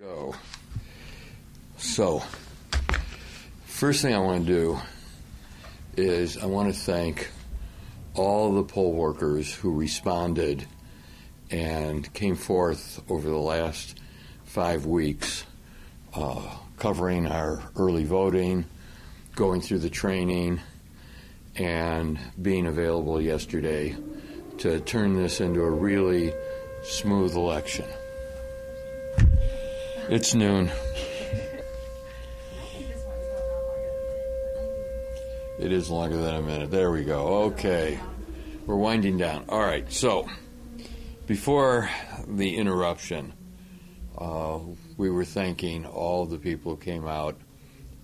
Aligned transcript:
Go. 0.00 0.32
So, 1.76 2.22
first 3.64 4.00
thing 4.00 4.14
I 4.14 4.20
want 4.20 4.46
to 4.46 4.52
do 4.52 4.80
is 5.96 6.38
I 6.38 6.46
want 6.46 6.72
to 6.72 6.80
thank 6.80 7.28
all 8.14 8.54
the 8.54 8.62
poll 8.62 8.92
workers 8.92 9.52
who 9.52 9.74
responded 9.74 10.64
and 11.50 12.14
came 12.14 12.36
forth 12.36 13.02
over 13.10 13.28
the 13.28 13.38
last 13.38 13.98
five 14.44 14.86
weeks, 14.86 15.42
uh, 16.14 16.48
covering 16.76 17.26
our 17.26 17.60
early 17.74 18.04
voting, 18.04 18.66
going 19.34 19.60
through 19.60 19.80
the 19.80 19.90
training, 19.90 20.60
and 21.56 22.20
being 22.40 22.68
available 22.68 23.20
yesterday 23.20 23.96
to 24.58 24.78
turn 24.78 25.16
this 25.16 25.40
into 25.40 25.62
a 25.62 25.70
really 25.70 26.32
smooth 26.84 27.34
election. 27.34 27.86
It's 30.10 30.34
noon. 30.34 30.72
It 35.58 35.70
is 35.70 35.90
longer 35.90 36.16
than 36.16 36.34
a 36.34 36.40
minute. 36.40 36.70
There 36.70 36.90
we 36.90 37.04
go. 37.04 37.42
Okay. 37.48 38.00
We're 38.64 38.76
winding 38.76 39.18
down. 39.18 39.44
All 39.50 39.60
right. 39.60 39.92
So, 39.92 40.26
before 41.26 41.90
the 42.26 42.56
interruption, 42.56 43.34
uh, 44.16 44.60
we 44.96 45.10
were 45.10 45.26
thanking 45.26 45.84
all 45.84 46.24
the 46.24 46.38
people 46.38 46.76
who 46.76 46.80
came 46.80 47.06
out 47.06 47.36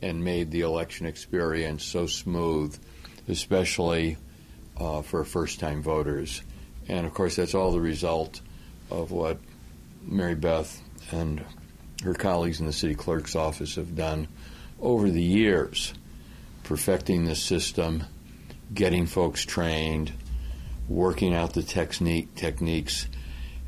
and 0.02 0.22
made 0.22 0.50
the 0.50 0.60
election 0.60 1.06
experience 1.06 1.84
so 1.84 2.06
smooth, 2.06 2.78
especially 3.28 4.18
uh, 4.76 5.00
for 5.00 5.24
first 5.24 5.58
time 5.58 5.82
voters. 5.82 6.42
And 6.86 7.06
of 7.06 7.14
course, 7.14 7.36
that's 7.36 7.54
all 7.54 7.72
the 7.72 7.80
result 7.80 8.42
of 8.90 9.10
what 9.10 9.38
Maribeth 10.06 10.78
and 11.10 11.42
her 12.02 12.14
colleagues 12.14 12.60
in 12.60 12.66
the 12.66 12.72
city 12.72 12.94
clerk's 12.94 13.36
office 13.36 13.76
have 13.76 13.94
done 13.94 14.28
over 14.80 15.10
the 15.10 15.22
years, 15.22 15.94
perfecting 16.64 17.24
the 17.24 17.36
system, 17.36 18.04
getting 18.72 19.06
folks 19.06 19.44
trained, 19.44 20.12
working 20.88 21.34
out 21.34 21.54
the 21.54 21.62
technique 21.62 22.34
techniques, 22.34 23.06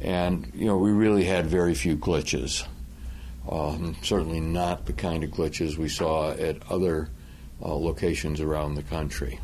and 0.00 0.50
you 0.54 0.66
know 0.66 0.76
we 0.76 0.90
really 0.90 1.24
had 1.24 1.46
very 1.46 1.74
few 1.74 1.96
glitches. 1.96 2.66
Um, 3.48 3.96
certainly 4.02 4.40
not 4.40 4.86
the 4.86 4.92
kind 4.92 5.22
of 5.22 5.30
glitches 5.30 5.76
we 5.76 5.88
saw 5.88 6.32
at 6.32 6.56
other 6.68 7.08
uh, 7.62 7.74
locations 7.74 8.40
around 8.40 8.74
the 8.74 8.82
country. 8.82 9.38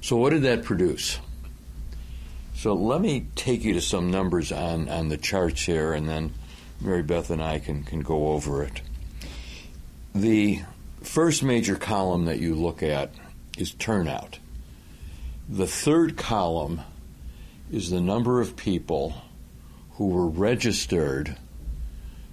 So, 0.00 0.16
what 0.16 0.30
did 0.30 0.42
that 0.42 0.64
produce? 0.64 1.18
So, 2.54 2.74
let 2.74 3.00
me 3.00 3.26
take 3.34 3.64
you 3.64 3.74
to 3.74 3.80
some 3.80 4.10
numbers 4.10 4.52
on, 4.52 4.88
on 4.88 5.08
the 5.08 5.16
charts 5.16 5.62
here, 5.62 5.92
and 5.92 6.08
then 6.08 6.32
Maribeth 6.82 7.30
and 7.30 7.42
I 7.42 7.58
can, 7.58 7.82
can 7.84 8.00
go 8.00 8.28
over 8.28 8.62
it. 8.62 8.80
The 10.14 10.62
first 11.02 11.42
major 11.42 11.76
column 11.76 12.26
that 12.26 12.38
you 12.38 12.54
look 12.54 12.82
at 12.82 13.10
is 13.56 13.72
turnout. 13.72 14.38
The 15.48 15.66
third 15.66 16.16
column 16.16 16.82
is 17.70 17.90
the 17.90 18.00
number 18.00 18.40
of 18.40 18.56
people 18.56 19.14
who 19.92 20.06
were 20.06 20.28
registered 20.28 21.36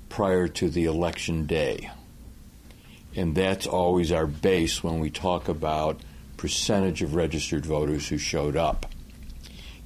prior 0.10 0.48
to 0.48 0.70
the 0.70 0.86
election 0.86 1.46
day. 1.46 1.90
And 3.16 3.34
that's 3.34 3.66
always 3.66 4.12
our 4.12 4.28
base 4.28 4.84
when 4.84 5.00
we 5.00 5.10
talk 5.10 5.48
about 5.48 6.02
percentage 6.38 7.02
of 7.02 7.16
registered 7.16 7.66
voters 7.66 8.08
who 8.08 8.18
showed 8.18 8.56
up. 8.56 8.86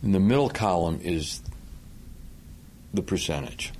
In 0.01 0.11
the 0.11 0.19
middle 0.19 0.49
column 0.49 0.99
is 1.03 1.41
the 2.93 3.01
percentage. 3.01 3.71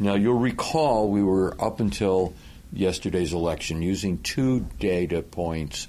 Now, 0.00 0.14
you'll 0.14 0.38
recall 0.38 1.08
we 1.08 1.22
were 1.22 1.56
up 1.60 1.80
until 1.80 2.34
yesterday's 2.72 3.32
election 3.32 3.82
using 3.82 4.18
two 4.18 4.66
data 4.78 5.22
points 5.22 5.88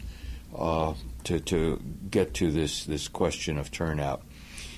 uh, 0.58 0.94
to, 1.26 1.40
to 1.40 1.82
get 2.10 2.34
to 2.36 2.52
this, 2.52 2.86
this 2.86 3.08
question 3.08 3.60
of 3.60 3.72
turnout. 3.72 4.24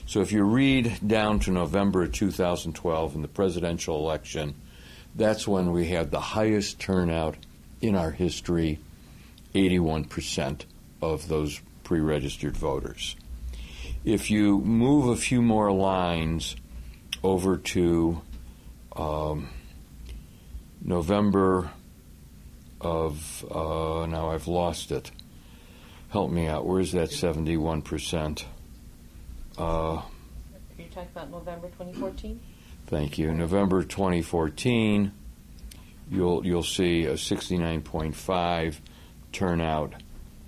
So, 0.06 0.20
if 0.20 0.34
you 0.34 0.44
read 0.44 1.00
down 1.08 1.40
to 1.42 1.52
November 1.52 2.08
2012 2.08 3.16
in 3.16 3.22
the 3.22 3.30
presidential 3.30 3.98
election, 3.98 4.56
that's 5.16 5.48
when 5.48 5.72
we 5.72 5.88
had 5.88 6.12
the 6.12 6.20
highest 6.20 6.80
turnout 6.80 7.36
in 7.80 7.96
our 7.96 8.12
history 8.12 8.80
81% 9.54 10.66
of 11.02 11.28
those 11.30 11.62
pre 11.84 12.00
registered 12.00 12.58
voters. 12.58 13.16
If 14.04 14.32
you 14.32 14.60
move 14.60 15.08
a 15.08 15.16
few 15.16 15.42
more 15.42 15.72
lines 15.72 16.56
over 17.24 17.58
to 17.58 18.22
um, 19.02 19.50
November 20.84 21.72
of 22.80 23.46
uh, 23.52 24.06
now 24.08 24.32
I've 24.32 24.48
lost 24.48 24.92
it. 24.92 25.12
Help 26.10 26.32
me 26.32 26.48
out. 26.48 26.66
Where's 26.66 26.92
that 26.92 27.12
seventy-one 27.12 27.82
percent? 27.82 28.46
Uh, 29.58 29.98
Are 29.98 30.06
you 30.78 30.86
talking 30.86 31.10
about 31.14 31.30
November 31.30 31.68
2014? 31.68 32.40
Thank 32.88 33.18
you. 33.18 33.34
November 33.34 33.84
2014. 33.84 35.12
You'll 36.10 36.46
you'll 36.46 36.64
see 36.64 37.06
a 37.06 37.14
69.5 37.14 38.76
turnout 39.32 39.94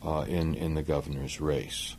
uh, 0.05 0.25
in 0.27 0.55
in 0.55 0.73
the 0.73 0.83
governor's 0.83 1.39
race. 1.39 1.95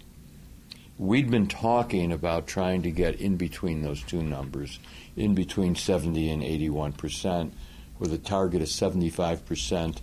We'd 0.97 1.29
been 1.29 1.49
talking 1.49 2.13
about 2.13 2.47
trying 2.47 2.83
to 2.83 2.91
get 2.93 3.21
in 3.21 3.37
between 3.37 3.83
those 3.83 4.03
two 4.03 4.23
numbers 4.23 4.79
in 5.17 5.35
between 5.35 5.75
70 5.75 6.31
and 6.31 6.43
81 6.43 6.93
percent, 6.93 7.53
with 7.99 8.13
a 8.13 8.19
target 8.19 8.63
of 8.63 8.69
75 8.69 9.45
percent, 9.45 10.03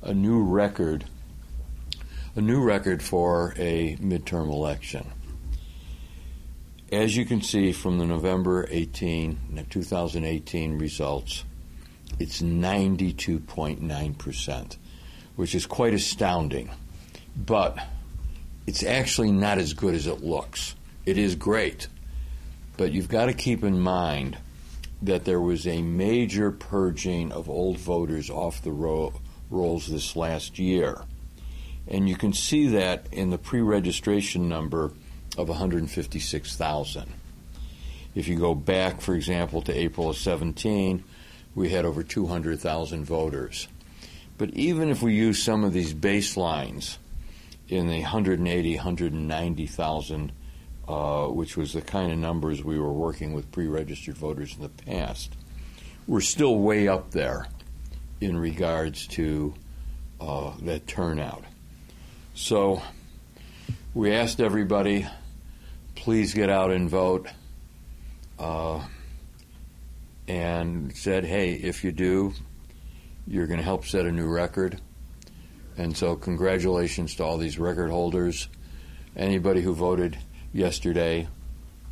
a 0.00 0.14
new 0.14 0.42
record, 0.42 1.04
a 2.34 2.40
new 2.40 2.62
record 2.62 3.02
for 3.02 3.52
a 3.58 3.96
midterm 3.96 4.48
election. 4.50 5.06
As 6.90 7.16
you 7.16 7.26
can 7.26 7.42
see 7.42 7.72
from 7.72 7.98
the 7.98 8.06
November 8.06 8.66
18, 8.70 9.66
2018 9.68 10.78
results, 10.78 11.44
it's 12.18 12.40
92.9 12.40 14.18
percent, 14.18 14.78
which 15.36 15.54
is 15.54 15.66
quite 15.66 15.92
astounding, 15.92 16.70
but 17.36 17.78
it's 18.70 18.84
actually 18.84 19.32
not 19.32 19.58
as 19.58 19.74
good 19.74 19.96
as 19.96 20.06
it 20.06 20.22
looks. 20.22 20.76
It 21.04 21.18
is 21.18 21.34
great, 21.34 21.88
but 22.76 22.92
you've 22.92 23.08
got 23.08 23.26
to 23.26 23.32
keep 23.32 23.64
in 23.64 23.80
mind 23.80 24.38
that 25.02 25.24
there 25.24 25.40
was 25.40 25.66
a 25.66 25.82
major 25.82 26.52
purging 26.52 27.32
of 27.32 27.50
old 27.50 27.78
voters 27.78 28.30
off 28.30 28.62
the 28.62 28.70
ro- 28.70 29.12
rolls 29.50 29.88
this 29.88 30.14
last 30.14 30.60
year. 30.60 31.02
And 31.88 32.08
you 32.08 32.14
can 32.14 32.32
see 32.32 32.68
that 32.68 33.08
in 33.10 33.30
the 33.30 33.38
pre 33.38 33.60
registration 33.60 34.48
number 34.48 34.92
of 35.36 35.48
156,000. 35.48 37.12
If 38.14 38.28
you 38.28 38.38
go 38.38 38.54
back, 38.54 39.00
for 39.00 39.16
example, 39.16 39.62
to 39.62 39.76
April 39.76 40.10
of 40.10 40.16
17, 40.16 41.02
we 41.56 41.70
had 41.70 41.84
over 41.84 42.04
200,000 42.04 43.04
voters. 43.04 43.66
But 44.38 44.50
even 44.50 44.90
if 44.90 45.02
we 45.02 45.14
use 45.14 45.42
some 45.42 45.64
of 45.64 45.72
these 45.72 45.92
baselines 45.92 46.98
in 47.70 47.88
the 47.88 48.00
180, 48.00 48.74
190,000 48.76 50.32
uh, 50.90 51.28
which 51.28 51.56
was 51.56 51.72
the 51.72 51.80
kind 51.80 52.10
of 52.10 52.18
numbers 52.18 52.64
we 52.64 52.76
were 52.76 52.92
working 52.92 53.32
with 53.32 53.52
pre 53.52 53.68
registered 53.68 54.16
voters 54.16 54.56
in 54.56 54.62
the 54.62 54.68
past, 54.68 55.36
we're 56.08 56.20
still 56.20 56.58
way 56.58 56.88
up 56.88 57.12
there 57.12 57.46
in 58.20 58.36
regards 58.36 59.06
to 59.06 59.54
uh, 60.20 60.52
that 60.62 60.88
turnout. 60.88 61.44
So 62.34 62.82
we 63.94 64.12
asked 64.12 64.40
everybody, 64.40 65.06
please 65.94 66.34
get 66.34 66.50
out 66.50 66.72
and 66.72 66.90
vote, 66.90 67.28
uh, 68.40 68.84
and 70.26 70.96
said, 70.96 71.24
hey, 71.24 71.52
if 71.52 71.84
you 71.84 71.92
do, 71.92 72.32
you're 73.28 73.46
going 73.46 73.58
to 73.58 73.64
help 73.64 73.84
set 73.84 74.06
a 74.06 74.12
new 74.12 74.26
record. 74.26 74.80
And 75.76 75.96
so, 75.96 76.16
congratulations 76.16 77.14
to 77.16 77.24
all 77.24 77.38
these 77.38 77.58
record 77.58 77.90
holders. 77.90 78.48
Anybody 79.16 79.62
who 79.62 79.74
voted 79.74 80.18
yesterday. 80.52 81.28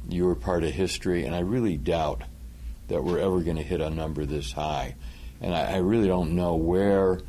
You 0.08 0.26
were 0.26 0.34
part 0.34 0.64
of 0.64 0.72
history, 0.72 1.24
and 1.24 1.34
I 1.34 1.40
really 1.40 1.76
doubt 1.76 2.22
that 2.88 3.04
we're 3.04 3.18
ever 3.18 3.40
going 3.40 3.56
to 3.56 3.62
hit 3.62 3.80
a 3.80 3.90
number 3.90 4.24
this 4.24 4.52
high. 4.52 4.94
And 5.40 5.54
I, 5.54 5.74
I 5.74 5.76
really 5.78 6.08
don't 6.08 6.34
know 6.34 6.56
where 6.56 7.20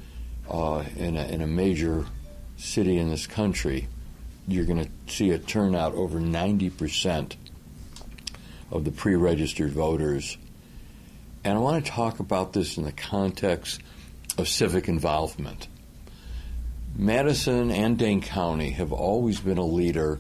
uh, 0.49 0.83
in, 0.95 1.17
a, 1.17 1.25
in 1.25 1.41
a 1.41 1.47
major 1.47 2.05
city 2.57 2.97
in 2.97 3.09
this 3.09 3.27
country 3.27 3.87
you're 4.47 4.65
going 4.65 4.83
to 4.83 5.13
see 5.13 5.29
a 5.29 5.37
turnout 5.37 5.93
over 5.93 6.19
90% 6.19 7.35
of 8.71 8.83
the 8.83 8.91
pre 8.91 9.15
registered 9.15 9.71
voters. 9.71 10.37
And 11.43 11.55
I 11.55 11.61
want 11.61 11.85
to 11.85 11.91
talk 11.91 12.19
about 12.19 12.53
this 12.53 12.77
in 12.77 12.83
the 12.83 12.91
context 12.91 13.79
of 14.37 14.47
civic 14.47 14.87
involvement. 14.87 15.67
Madison 16.95 17.71
and 17.71 17.97
Dane 17.97 18.21
County 18.21 18.71
have 18.71 18.91
always 18.91 19.39
been 19.39 19.57
a 19.57 19.65
leader 19.65 20.19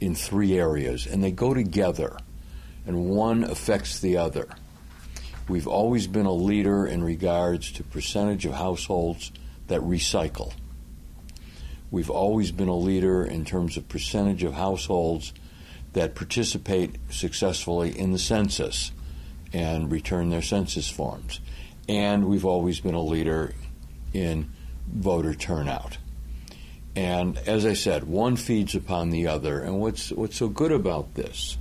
in 0.00 0.14
three 0.14 0.58
areas, 0.58 1.06
and 1.06 1.22
they 1.22 1.30
go 1.30 1.54
together, 1.54 2.16
and 2.86 3.10
one 3.10 3.44
affects 3.44 4.00
the 4.00 4.16
other. 4.16 4.48
We've 5.48 5.66
always 5.66 6.06
been 6.06 6.26
a 6.26 6.32
leader 6.32 6.86
in 6.86 7.02
regards 7.02 7.72
to 7.72 7.82
percentage 7.82 8.46
of 8.46 8.54
households 8.54 9.32
that 9.66 9.80
recycle. 9.80 10.52
We've 11.90 12.10
always 12.10 12.52
been 12.52 12.68
a 12.68 12.76
leader 12.76 13.24
in 13.24 13.44
terms 13.44 13.76
of 13.76 13.88
percentage 13.88 14.44
of 14.44 14.54
households 14.54 15.32
that 15.92 16.14
participate 16.14 16.96
successfully 17.10 17.98
in 17.98 18.12
the 18.12 18.18
census 18.18 18.92
and 19.52 19.92
return 19.92 20.30
their 20.30 20.42
census 20.42 20.88
forms. 20.88 21.40
And 21.88 22.26
we've 22.26 22.46
always 22.46 22.80
been 22.80 22.94
a 22.94 23.02
leader 23.02 23.52
in 24.14 24.50
voter 24.90 25.34
turnout. 25.34 25.98
And 26.94 27.38
as 27.38 27.64
I 27.64 27.72
said, 27.72 28.04
one 28.04 28.36
feeds 28.36 28.74
upon 28.74 29.10
the 29.10 29.26
other. 29.26 29.60
And 29.60 29.80
what's 29.80 30.10
what's 30.10 30.36
so 30.36 30.48
good 30.48 30.72
about 30.72 31.14
this 31.14 31.56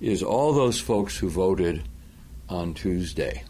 is 0.00 0.22
all 0.22 0.52
those 0.52 0.80
folks 0.80 1.16
who 1.18 1.28
voted 1.28 1.82
on 2.48 2.74
Tuesday, 2.74 3.44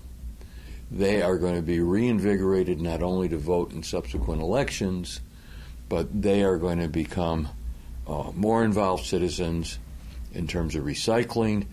they 0.90 1.22
are 1.22 1.38
going 1.38 1.54
to 1.54 1.62
be 1.62 1.80
reinvigorated 1.80 2.80
not 2.80 3.02
only 3.02 3.28
to 3.28 3.38
vote 3.38 3.72
in 3.72 3.82
subsequent 3.82 4.42
elections, 4.42 5.20
but 5.88 6.22
they 6.22 6.42
are 6.42 6.56
going 6.56 6.78
to 6.80 6.88
become 6.88 7.48
uh, 8.06 8.30
more 8.34 8.64
involved 8.64 9.04
citizens 9.04 9.78
in 10.32 10.46
terms 10.46 10.74
of 10.74 10.84
recycling 10.84 11.66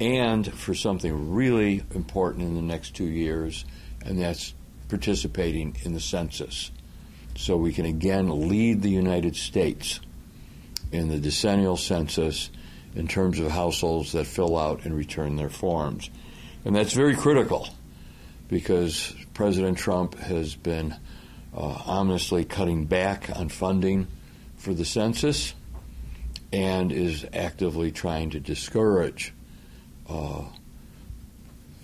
and 0.00 0.52
for 0.52 0.74
something 0.74 1.32
really 1.32 1.82
important 1.94 2.44
in 2.44 2.54
the 2.54 2.62
next 2.62 2.94
two 2.96 3.06
years, 3.06 3.64
and 4.04 4.20
that's 4.20 4.52
participating 4.88 5.76
in 5.82 5.92
the 5.92 6.00
census. 6.00 6.70
So 7.36 7.56
we 7.56 7.72
can 7.72 7.84
again 7.84 8.48
lead 8.48 8.82
the 8.82 8.90
United 8.90 9.36
States 9.36 10.00
in 10.90 11.08
the 11.08 11.18
decennial 11.18 11.76
census 11.76 12.50
in 12.94 13.06
terms 13.08 13.38
of 13.38 13.50
households 13.50 14.12
that 14.12 14.26
fill 14.26 14.56
out 14.56 14.84
and 14.84 14.96
return 14.96 15.36
their 15.36 15.50
forms. 15.50 16.08
And 16.64 16.74
that's 16.74 16.94
very 16.94 17.14
critical 17.14 17.68
because 18.48 19.14
President 19.34 19.76
Trump 19.76 20.18
has 20.18 20.54
been 20.54 20.96
uh, 21.54 21.82
ominously 21.86 22.44
cutting 22.44 22.86
back 22.86 23.30
on 23.36 23.50
funding 23.50 24.06
for 24.56 24.72
the 24.72 24.84
census 24.84 25.54
and 26.52 26.90
is 26.90 27.26
actively 27.34 27.92
trying 27.92 28.30
to 28.30 28.40
discourage 28.40 29.34
uh, 30.08 30.44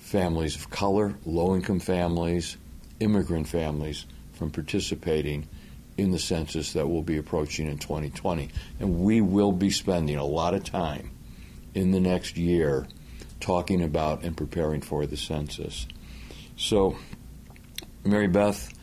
families 0.00 0.56
of 0.56 0.70
color, 0.70 1.14
low 1.26 1.54
income 1.54 1.80
families, 1.80 2.56
immigrant 3.00 3.48
families 3.48 4.06
from 4.42 4.50
participating 4.50 5.46
in 5.96 6.10
the 6.10 6.18
census 6.18 6.72
that 6.72 6.88
will 6.88 7.04
be 7.04 7.16
approaching 7.16 7.68
in 7.68 7.78
2020. 7.78 8.48
And 8.80 8.98
we 8.98 9.20
will 9.20 9.52
be 9.52 9.70
spending 9.70 10.16
a 10.16 10.24
lot 10.24 10.52
of 10.54 10.64
time 10.64 11.12
in 11.74 11.92
the 11.92 12.00
next 12.00 12.36
year 12.36 12.88
talking 13.38 13.84
about 13.84 14.24
and 14.24 14.36
preparing 14.36 14.80
for 14.80 15.06
the 15.06 15.16
census. 15.16 15.86
So, 16.56 16.96
Maribeth, 18.02 18.74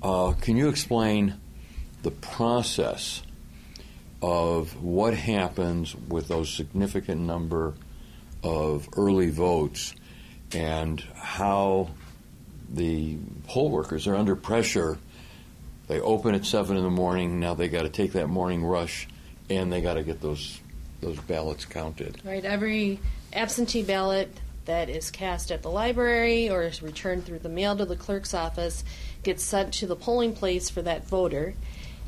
uh, 0.00 0.34
can 0.40 0.56
you 0.56 0.68
explain 0.68 1.34
the 2.04 2.12
process 2.12 3.24
of 4.22 4.80
what 4.80 5.14
happens 5.14 5.96
with 5.96 6.28
those 6.28 6.54
significant 6.54 7.22
number 7.22 7.74
of 8.44 8.88
early 8.96 9.30
votes 9.30 9.92
and 10.52 11.00
how 11.16 11.90
the 12.70 13.18
poll 13.46 13.70
workers 13.70 14.06
are 14.06 14.16
under 14.16 14.36
pressure. 14.36 14.98
They 15.88 16.00
open 16.00 16.34
at 16.34 16.44
seven 16.44 16.76
in 16.76 16.84
the 16.84 16.90
morning. 16.90 17.40
Now 17.40 17.54
they 17.54 17.68
got 17.68 17.82
to 17.82 17.88
take 17.88 18.12
that 18.12 18.28
morning 18.28 18.64
rush, 18.64 19.08
and 19.48 19.72
they 19.72 19.80
got 19.80 19.94
to 19.94 20.02
get 20.02 20.20
those 20.20 20.60
those 21.00 21.18
ballots 21.20 21.64
counted. 21.64 22.20
Right. 22.24 22.44
Every 22.44 23.00
absentee 23.32 23.82
ballot 23.82 24.30
that 24.66 24.90
is 24.90 25.10
cast 25.10 25.50
at 25.50 25.62
the 25.62 25.70
library 25.70 26.50
or 26.50 26.62
is 26.62 26.82
returned 26.82 27.24
through 27.24 27.38
the 27.38 27.48
mail 27.48 27.76
to 27.76 27.86
the 27.86 27.96
clerk's 27.96 28.34
office 28.34 28.84
gets 29.22 29.42
sent 29.42 29.72
to 29.74 29.86
the 29.86 29.96
polling 29.96 30.34
place 30.34 30.68
for 30.68 30.82
that 30.82 31.08
voter 31.08 31.54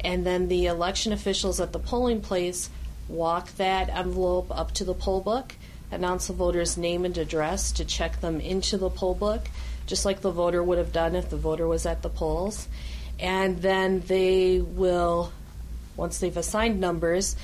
and 0.05 0.27
then 0.27 0.49
the 0.49 0.67
election 0.67 1.13
officials 1.13 1.61
at 1.61 1.73
the 1.73 1.79
polling 1.79 2.21
place 2.21 2.69
walk 3.09 3.53
that 3.57 3.89
envelope 3.89 4.47
up 4.51 4.73
to 4.73 4.85
the 4.85 4.95
poll 4.95 5.21
book, 5.21 5.55
announce 5.91 6.27
the 6.27 6.33
voter's 6.33 6.77
name 6.77 7.05
and 7.05 7.17
address 7.19 7.73
to 7.73 7.85
check 7.85 8.21
them 8.21 8.41
into 8.41 8.77
the 8.77 8.91
poll 8.91 9.15
book, 9.15 9.43
just 9.93 10.07
like 10.07 10.23
the 10.23 10.31
voter 10.31 10.63
would 10.63 10.79
have 10.79 10.91
done 10.91 11.15
if 11.15 11.29
the 11.29 11.37
voter 11.37 11.69
was 11.69 11.85
at 11.85 12.01
the 12.01 12.09
polls. 12.09 12.67
And 13.21 13.61
then 13.61 14.01
they 14.01 14.59
will, 14.59 15.31
once 15.97 16.19
they've 16.19 16.35
assigned 16.35 16.81
numbers, 16.81 17.37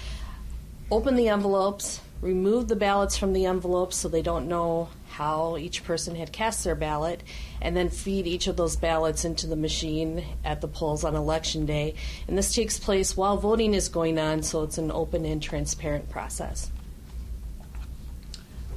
open 0.90 1.14
the 1.14 1.28
envelopes, 1.28 2.00
remove 2.22 2.66
the 2.66 2.74
ballots 2.74 3.18
from 3.18 3.34
the 3.34 3.44
envelopes 3.44 3.98
so 3.98 4.08
they 4.08 4.22
don't 4.22 4.48
know 4.48 4.88
how 5.10 5.58
each 5.58 5.84
person 5.84 6.14
had 6.14 6.32
cast 6.32 6.64
their 6.64 6.74
ballot, 6.74 7.22
and 7.60 7.76
then 7.76 7.90
feed 7.90 8.26
each 8.26 8.46
of 8.46 8.56
those 8.56 8.76
ballots 8.76 9.26
into 9.26 9.46
the 9.46 9.54
machine 9.54 10.24
at 10.42 10.62
the 10.62 10.68
polls 10.68 11.04
on 11.04 11.14
election 11.14 11.66
day. 11.66 11.96
And 12.28 12.38
this 12.38 12.54
takes 12.54 12.78
place 12.78 13.14
while 13.14 13.36
voting 13.36 13.74
is 13.74 13.90
going 13.90 14.18
on, 14.18 14.42
so 14.42 14.62
it's 14.62 14.78
an 14.78 14.90
open 14.90 15.26
and 15.26 15.42
transparent 15.42 16.08
process. 16.08 16.70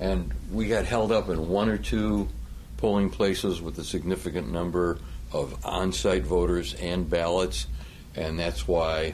And 0.02 0.30
we 0.52 0.68
got 0.68 0.84
held 0.84 1.14
up 1.14 1.30
in 1.30 1.48
one 1.48 1.70
or 1.70 1.78
two 1.78 2.28
polling 2.82 3.10
places 3.10 3.62
with 3.62 3.78
a 3.80 3.84
significant 3.84 4.52
number 4.52 5.00
of 5.32 5.66
on 5.66 5.94
site 5.94 6.24
voters 6.24 6.74
and 6.76 7.10
ballots, 7.10 7.68
and 8.16 8.38
that's 8.38 8.68
why. 8.68 9.14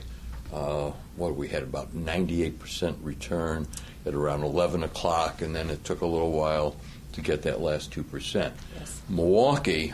Uh, 0.52 0.92
what 1.18 1.36
we 1.36 1.48
had 1.48 1.64
about 1.64 1.94
98% 1.94 2.96
return 3.02 3.68
at 4.06 4.14
around 4.14 4.44
11 4.44 4.84
o'clock, 4.84 5.42
and 5.42 5.54
then 5.54 5.70
it 5.70 5.84
took 5.84 6.02
a 6.02 6.06
little 6.06 6.32
while 6.32 6.76
to 7.14 7.22
get 7.22 7.42
that 7.42 7.60
last 7.60 7.92
2%. 7.92 8.52
Yes. 8.80 9.02
Milwaukee, 9.10 9.94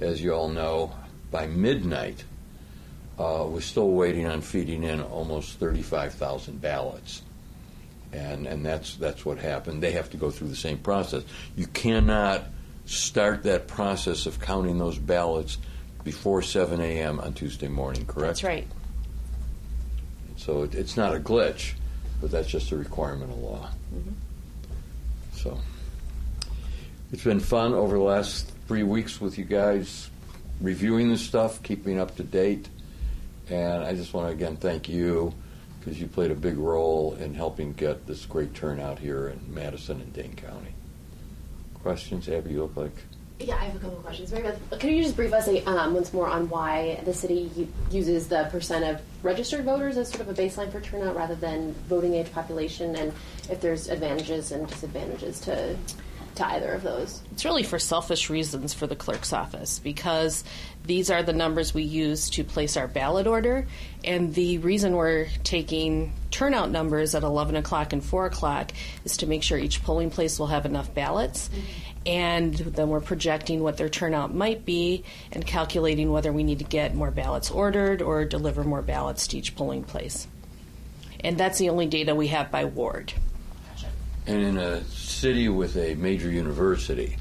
as 0.00 0.22
you 0.22 0.32
all 0.32 0.48
know, 0.48 0.94
by 1.30 1.46
midnight, 1.48 2.24
uh, 3.18 3.46
was 3.48 3.64
still 3.64 3.90
waiting 3.90 4.26
on 4.26 4.40
feeding 4.40 4.84
in 4.84 5.00
almost 5.02 5.58
35,000 5.58 6.60
ballots. 6.60 7.22
And, 8.12 8.46
and 8.46 8.64
that's, 8.64 8.96
that's 8.96 9.24
what 9.24 9.38
happened. 9.38 9.82
They 9.82 9.92
have 9.92 10.10
to 10.10 10.16
go 10.16 10.30
through 10.30 10.48
the 10.48 10.56
same 10.56 10.78
process. 10.78 11.24
You 11.56 11.66
cannot 11.66 12.44
start 12.84 13.42
that 13.44 13.68
process 13.68 14.26
of 14.26 14.40
counting 14.40 14.78
those 14.78 14.98
ballots 14.98 15.58
before 16.04 16.42
7 16.42 16.80
a.m. 16.80 17.20
on 17.20 17.32
Tuesday 17.32 17.68
morning, 17.68 18.06
correct? 18.06 18.42
That's 18.42 18.44
right. 18.44 18.68
So 20.36 20.62
it, 20.62 20.74
it's 20.74 20.96
not 20.96 21.14
a 21.14 21.20
glitch, 21.20 21.74
but 22.20 22.30
that's 22.30 22.48
just 22.48 22.72
a 22.72 22.76
requirement 22.76 23.30
of 23.30 23.38
law. 23.38 23.70
Mm-hmm. 23.94 24.10
So. 25.34 25.58
It's 27.12 27.24
been 27.24 27.40
fun 27.40 27.74
over 27.74 27.98
the 27.98 28.02
last 28.02 28.50
three 28.66 28.84
weeks 28.84 29.20
with 29.20 29.36
you 29.36 29.44
guys 29.44 30.08
reviewing 30.62 31.10
this 31.10 31.20
stuff, 31.20 31.62
keeping 31.62 32.00
up 32.00 32.16
to 32.16 32.22
date. 32.22 32.70
And 33.50 33.84
I 33.84 33.94
just 33.94 34.14
want 34.14 34.28
to 34.28 34.32
again 34.32 34.56
thank 34.56 34.88
you 34.88 35.34
because 35.78 36.00
you 36.00 36.06
played 36.06 36.30
a 36.30 36.34
big 36.34 36.56
role 36.56 37.14
in 37.20 37.34
helping 37.34 37.74
get 37.74 38.06
this 38.06 38.24
great 38.24 38.54
turnout 38.54 38.98
here 38.98 39.28
in 39.28 39.52
Madison 39.52 40.00
and 40.00 40.10
Dane 40.14 40.34
County. 40.36 40.74
Questions, 41.82 42.28
Abby? 42.28 42.52
You 42.52 42.62
look 42.62 42.76
like. 42.76 42.92
Yeah, 43.40 43.56
I 43.56 43.64
have 43.64 43.74
a 43.74 43.78
couple 43.80 43.96
of 43.96 44.04
questions. 44.04 44.30
Maribeth, 44.30 44.78
can 44.78 44.90
you 44.90 45.02
just 45.02 45.16
brief 45.16 45.32
us 45.32 45.48
um, 45.66 45.94
once 45.94 46.12
more 46.12 46.28
on 46.28 46.48
why 46.48 47.00
the 47.04 47.12
city 47.12 47.68
uses 47.90 48.28
the 48.28 48.48
percent 48.52 48.84
of 48.84 49.00
registered 49.24 49.64
voters 49.64 49.96
as 49.96 50.08
sort 50.08 50.20
of 50.20 50.28
a 50.28 50.34
baseline 50.34 50.70
for 50.70 50.80
turnout 50.80 51.16
rather 51.16 51.34
than 51.34 51.74
voting 51.88 52.14
age 52.14 52.30
population, 52.32 52.94
and 52.94 53.12
if 53.50 53.60
there's 53.60 53.88
advantages 53.88 54.52
and 54.52 54.68
disadvantages 54.68 55.40
to 55.40 55.76
to 56.36 56.46
either 56.46 56.72
of 56.72 56.82
those? 56.82 57.22
It's 57.32 57.44
really 57.44 57.62
for 57.62 57.78
selfish 57.78 58.30
reasons 58.30 58.74
for 58.74 58.86
the 58.86 58.96
clerk's 58.96 59.32
office 59.32 59.78
because 59.78 60.44
these 60.84 61.10
are 61.10 61.22
the 61.22 61.32
numbers 61.32 61.72
we 61.72 61.82
use 61.82 62.30
to 62.30 62.44
place 62.44 62.76
our 62.76 62.88
ballot 62.88 63.26
order. 63.26 63.66
And 64.04 64.34
the 64.34 64.58
reason 64.58 64.94
we're 64.94 65.28
taking 65.44 66.12
turnout 66.30 66.70
numbers 66.70 67.14
at 67.14 67.22
11 67.22 67.56
o'clock 67.56 67.92
and 67.92 68.04
4 68.04 68.26
o'clock 68.26 68.72
is 69.04 69.16
to 69.18 69.26
make 69.26 69.42
sure 69.42 69.58
each 69.58 69.82
polling 69.82 70.10
place 70.10 70.38
will 70.38 70.48
have 70.48 70.66
enough 70.66 70.92
ballots. 70.94 71.48
Mm-hmm. 71.48 71.60
And 72.04 72.54
then 72.54 72.88
we're 72.88 73.00
projecting 73.00 73.62
what 73.62 73.76
their 73.76 73.88
turnout 73.88 74.34
might 74.34 74.64
be 74.64 75.04
and 75.30 75.46
calculating 75.46 76.10
whether 76.10 76.32
we 76.32 76.42
need 76.42 76.58
to 76.58 76.64
get 76.64 76.96
more 76.96 77.12
ballots 77.12 77.50
ordered 77.50 78.02
or 78.02 78.24
deliver 78.24 78.64
more 78.64 78.82
ballots 78.82 79.28
to 79.28 79.38
each 79.38 79.54
polling 79.54 79.84
place. 79.84 80.26
And 81.20 81.38
that's 81.38 81.58
the 81.58 81.68
only 81.68 81.86
data 81.86 82.14
we 82.14 82.28
have 82.28 82.50
by 82.50 82.64
ward. 82.64 83.12
And 84.26 84.42
in 84.42 84.56
a 84.56 84.84
city 84.84 85.48
with 85.48 85.76
a 85.76 85.94
major 85.94 86.30
university, 86.30 87.16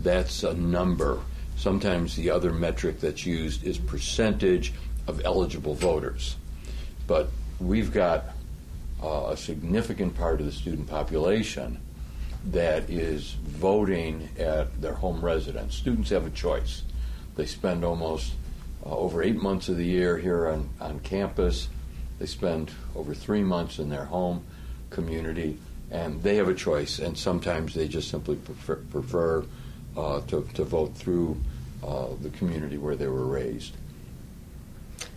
that's 0.00 0.44
a 0.44 0.54
number. 0.54 1.20
Sometimes 1.56 2.16
the 2.16 2.30
other 2.30 2.52
metric 2.52 3.00
that's 3.00 3.26
used 3.26 3.64
is 3.64 3.78
percentage 3.78 4.72
of 5.06 5.20
eligible 5.24 5.74
voters. 5.74 6.36
But 7.06 7.28
we've 7.58 7.92
got 7.92 8.26
uh, 9.02 9.30
a 9.30 9.36
significant 9.36 10.16
part 10.16 10.40
of 10.40 10.46
the 10.46 10.52
student 10.52 10.88
population 10.88 11.80
that 12.46 12.88
is 12.90 13.32
voting 13.42 14.28
at 14.38 14.80
their 14.80 14.94
home 14.94 15.20
residence. 15.24 15.74
Students 15.74 16.10
have 16.10 16.26
a 16.26 16.30
choice. 16.30 16.82
They 17.36 17.46
spend 17.46 17.84
almost 17.84 18.32
uh, 18.84 18.96
over 18.96 19.22
eight 19.22 19.40
months 19.40 19.68
of 19.68 19.76
the 19.76 19.84
year 19.84 20.18
here 20.18 20.48
on, 20.48 20.68
on 20.80 21.00
campus. 21.00 21.68
They 22.18 22.26
spend 22.26 22.70
over 22.94 23.14
three 23.14 23.42
months 23.42 23.78
in 23.78 23.88
their 23.88 24.04
home 24.04 24.44
community 24.90 25.58
and 25.92 26.22
they 26.22 26.36
have 26.36 26.48
a 26.48 26.54
choice. 26.54 26.98
And 26.98 27.16
sometimes 27.16 27.74
they 27.74 27.86
just 27.86 28.10
simply 28.10 28.36
prefer, 28.36 29.44
uh, 29.96 30.20
to, 30.22 30.48
to 30.54 30.64
vote 30.64 30.94
through 30.96 31.36
uh, 31.86 32.08
the 32.20 32.30
community 32.30 32.78
where 32.78 32.96
they 32.96 33.06
were 33.06 33.26
raised. 33.26 33.76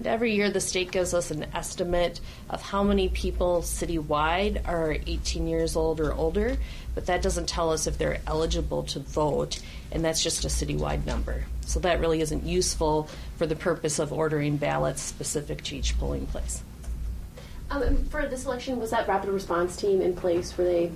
Every 0.04 0.36
year, 0.36 0.50
the 0.50 0.60
state 0.60 0.92
gives 0.92 1.14
us 1.14 1.32
an 1.32 1.46
estimate 1.54 2.20
of 2.50 2.62
how 2.62 2.84
many 2.84 3.08
people 3.08 3.62
citywide 3.62 4.68
are 4.68 4.98
18 5.08 5.48
years 5.48 5.78
old 5.78 6.02
or 6.02 6.14
older, 6.14 6.58
but 6.94 7.06
that 7.06 7.22
doesn't 7.22 7.48
tell 7.48 7.72
us 7.72 7.88
if 7.88 7.98
they're 7.98 8.20
eligible 8.28 8.84
to 8.84 9.00
vote, 9.00 9.62
and 9.92 10.04
that's 10.04 10.22
just 10.22 10.44
a 10.44 10.50
citywide 10.50 11.06
number. 11.06 11.46
So 11.62 11.80
that 11.80 12.02
really 12.02 12.20
isn't 12.20 12.44
useful 12.44 13.08
for 13.38 13.46
the 13.46 13.56
purpose 13.56 14.00
of 14.00 14.12
ordering 14.12 14.58
ballots 14.58 15.02
specific 15.02 15.64
to 15.66 15.78
each 15.78 15.98
polling 15.98 16.26
place. 16.28 16.62
Um, 17.76 18.06
for 18.06 18.26
this 18.28 18.46
election, 18.46 18.80
was 18.80 18.92
that 18.92 19.08
rapid 19.08 19.30
response 19.30 19.76
team 19.76 20.02
in 20.02 20.16
place? 20.16 20.58
Were 20.58 20.64
they 20.64 20.92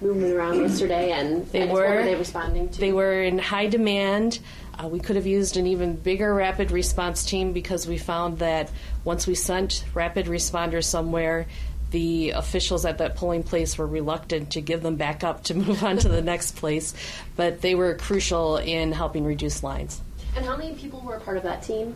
moving 0.00 0.32
around 0.32 0.60
yesterday, 0.60 1.12
and 1.12 1.46
They 1.48 1.62
and 1.62 1.70
were. 1.70 1.96
Were 1.96 2.04
they 2.04 2.14
responding 2.14 2.68
to? 2.70 2.80
They 2.80 2.92
were 2.92 3.22
in 3.22 3.38
high 3.38 3.68
demand. 3.68 4.40
Uh, 4.78 4.88
we 4.88 4.98
could 4.98 5.16
have 5.16 5.26
used 5.26 5.56
an 5.56 5.66
even 5.66 5.94
bigger 5.94 6.34
rapid 6.34 6.70
response 6.70 7.24
team 7.24 7.52
because 7.52 7.86
we 7.86 7.98
found 7.98 8.38
that 8.38 8.70
once 9.04 9.26
we 9.26 9.34
sent 9.34 9.84
rapid 9.94 10.26
responders 10.26 10.84
somewhere, 10.84 11.46
the 11.90 12.30
officials 12.30 12.86
at 12.86 12.98
that 12.98 13.16
polling 13.16 13.42
place 13.42 13.76
were 13.76 13.86
reluctant 13.86 14.50
to 14.52 14.60
give 14.60 14.82
them 14.82 14.96
back 14.96 15.22
up 15.22 15.44
to 15.44 15.54
move 15.54 15.84
on 15.84 15.98
to 15.98 16.08
the 16.08 16.22
next 16.22 16.56
place, 16.56 16.94
but 17.36 17.60
they 17.60 17.74
were 17.74 17.94
crucial 17.94 18.56
in 18.56 18.92
helping 18.92 19.24
reduce 19.24 19.62
lines. 19.62 20.00
And 20.34 20.46
how 20.46 20.56
many 20.56 20.74
people 20.74 21.00
were 21.00 21.16
a 21.16 21.20
part 21.20 21.36
of 21.36 21.42
that 21.42 21.62
team? 21.62 21.94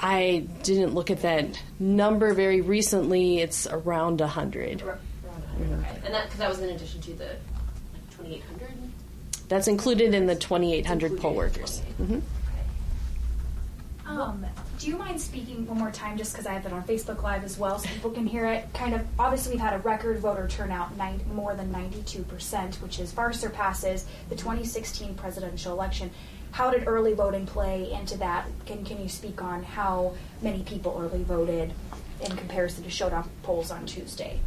I 0.00 0.46
didn't 0.62 0.94
look 0.94 1.10
at 1.10 1.22
that 1.22 1.60
number 1.78 2.34
very 2.34 2.60
recently. 2.60 3.40
It's 3.40 3.66
around 3.66 4.20
100. 4.20 4.82
Around 4.82 4.98
100. 5.22 5.78
Okay. 5.78 6.00
And 6.04 6.14
that 6.14 6.24
because 6.24 6.38
that 6.38 6.48
was 6.48 6.60
in 6.60 6.70
addition 6.70 7.00
to 7.02 7.14
the 7.14 7.24
like 7.94 8.10
2,800. 8.18 8.70
That's 9.48 9.68
included 9.68 10.12
in 10.14 10.26
the 10.26 10.34
2,800 10.34 11.18
poll 11.18 11.40
Included 11.40 11.56
in 11.56 11.62
workers. 11.62 11.82
28. 11.96 12.10
Mhm. 12.10 12.22
Um, 14.08 14.46
do 14.78 14.86
you 14.86 14.96
mind 14.96 15.20
speaking 15.20 15.66
one 15.66 15.78
more 15.78 15.90
time, 15.90 16.16
just 16.16 16.32
because 16.32 16.46
I 16.46 16.52
have 16.52 16.64
it 16.64 16.72
on 16.72 16.84
Facebook 16.84 17.22
Live 17.24 17.42
as 17.42 17.58
well, 17.58 17.78
so 17.80 17.88
people 17.88 18.10
can 18.12 18.24
hear 18.24 18.46
it? 18.46 18.72
Kind 18.72 18.94
of, 18.94 19.00
obviously, 19.18 19.52
we've 19.52 19.60
had 19.60 19.72
a 19.72 19.78
record 19.78 20.20
voter 20.20 20.46
turnout, 20.46 20.96
nine, 20.96 21.20
more 21.34 21.54
than 21.54 21.72
92%, 21.72 22.80
which 22.80 23.00
is 23.00 23.10
far 23.10 23.32
surpasses 23.32 24.04
the 24.28 24.36
2016 24.36 25.14
presidential 25.14 25.72
election. 25.72 26.10
How 26.56 26.70
did 26.70 26.88
early 26.88 27.12
voting 27.12 27.46
play 27.46 27.92
into 27.92 28.16
that? 28.18 28.46
Can, 28.64 28.84
can 28.84 29.00
you 29.00 29.08
speak 29.08 29.42
on 29.42 29.62
how 29.62 30.14
many 30.40 30.62
people 30.62 30.96
early 30.98 31.22
voted 31.22 31.72
in 32.22 32.36
comparison 32.36 32.82
to 32.84 32.90
showdown 32.90 33.28
polls 33.42 33.70
on 33.70 33.84
Tuesday? 33.84 34.40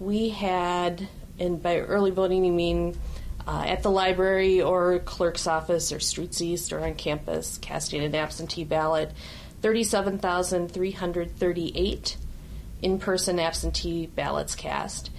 we 0.00 0.30
had, 0.30 1.06
and 1.38 1.62
by 1.62 1.78
early 1.78 2.10
voting 2.10 2.44
you 2.44 2.50
mean 2.52 2.98
uh, 3.46 3.62
at 3.66 3.84
the 3.84 3.90
library 3.90 4.62
or 4.62 4.98
clerk's 5.00 5.46
office 5.46 5.92
or 5.92 6.00
Streets 6.00 6.40
East 6.40 6.72
or 6.72 6.80
on 6.80 6.94
campus, 6.94 7.58
casting 7.58 8.02
an 8.02 8.14
absentee 8.14 8.64
ballot, 8.64 9.12
37,338 9.60 12.16
in 12.82 12.98
person 12.98 13.38
absentee 13.38 14.06
ballots 14.06 14.54
cast. 14.54 15.10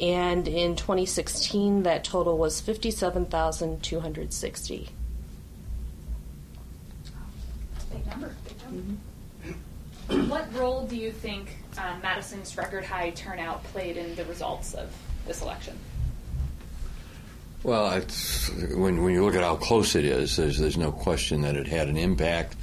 And 0.00 0.48
in 0.48 0.76
2016, 0.76 1.82
that 1.82 2.04
total 2.04 2.38
was 2.38 2.62
57,260. 2.62 4.88
Big 7.92 8.08
number. 8.20 8.34
What 10.28 10.52
role 10.54 10.86
do 10.86 10.96
you 10.96 11.12
think 11.12 11.56
um, 11.78 12.00
Madison's 12.02 12.56
record 12.56 12.84
high 12.84 13.10
turnout 13.10 13.62
played 13.64 13.96
in 13.96 14.14
the 14.16 14.24
results 14.24 14.74
of 14.74 14.92
this 15.26 15.42
election? 15.42 15.78
Well, 17.62 18.00
when, 18.74 19.02
when 19.02 19.12
you 19.12 19.24
look 19.24 19.34
at 19.34 19.42
how 19.42 19.56
close 19.56 19.94
it 19.94 20.04
is, 20.04 20.36
there's, 20.36 20.58
there's 20.58 20.78
no 20.78 20.90
question 20.90 21.42
that 21.42 21.56
it 21.56 21.66
had 21.66 21.88
an 21.88 21.96
impact. 21.96 22.56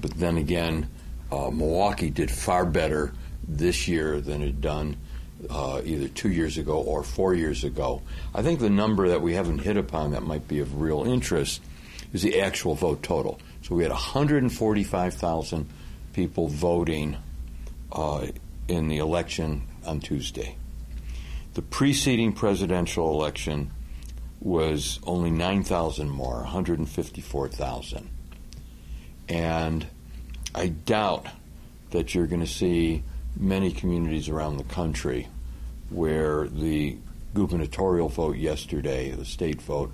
But 0.00 0.12
then 0.12 0.36
again, 0.36 0.90
uh, 1.30 1.50
Milwaukee 1.50 2.10
did 2.10 2.30
far 2.30 2.66
better 2.66 3.12
this 3.46 3.86
year 3.86 4.20
than 4.20 4.42
it 4.42 4.46
had 4.46 4.60
done 4.60 4.96
uh, 5.48 5.80
either 5.84 6.08
two 6.08 6.30
years 6.30 6.58
ago 6.58 6.78
or 6.78 7.02
four 7.02 7.34
years 7.34 7.64
ago. 7.64 8.02
I 8.34 8.42
think 8.42 8.60
the 8.60 8.70
number 8.70 9.08
that 9.08 9.22
we 9.22 9.34
haven't 9.34 9.60
hit 9.60 9.76
upon 9.76 10.10
that 10.10 10.22
might 10.22 10.46
be 10.48 10.58
of 10.58 10.80
real 10.80 11.04
interest 11.04 11.62
is 12.12 12.22
the 12.22 12.40
actual 12.40 12.74
vote 12.74 13.02
total. 13.02 13.40
So 13.62 13.74
we 13.74 13.82
had 13.82 13.92
145,000 13.92 15.68
people 16.12 16.48
voting 16.48 17.16
uh, 17.92 18.26
in 18.68 18.88
the 18.88 18.98
election 18.98 19.62
on 19.86 20.00
Tuesday. 20.00 20.56
The 21.54 21.62
preceding 21.62 22.32
presidential 22.32 23.10
election 23.10 23.70
was 24.40 25.00
only 25.04 25.30
9,000 25.30 26.08
more, 26.08 26.36
154,000. 26.36 28.08
And 29.28 29.86
I 30.54 30.68
doubt 30.68 31.26
that 31.90 32.14
you're 32.14 32.26
going 32.26 32.40
to 32.40 32.46
see 32.46 33.02
many 33.36 33.72
communities 33.72 34.28
around 34.28 34.56
the 34.56 34.64
country 34.64 35.28
where 35.90 36.48
the 36.48 36.96
gubernatorial 37.34 38.08
vote 38.08 38.36
yesterday, 38.36 39.10
the 39.10 39.24
state 39.24 39.60
vote, 39.60 39.92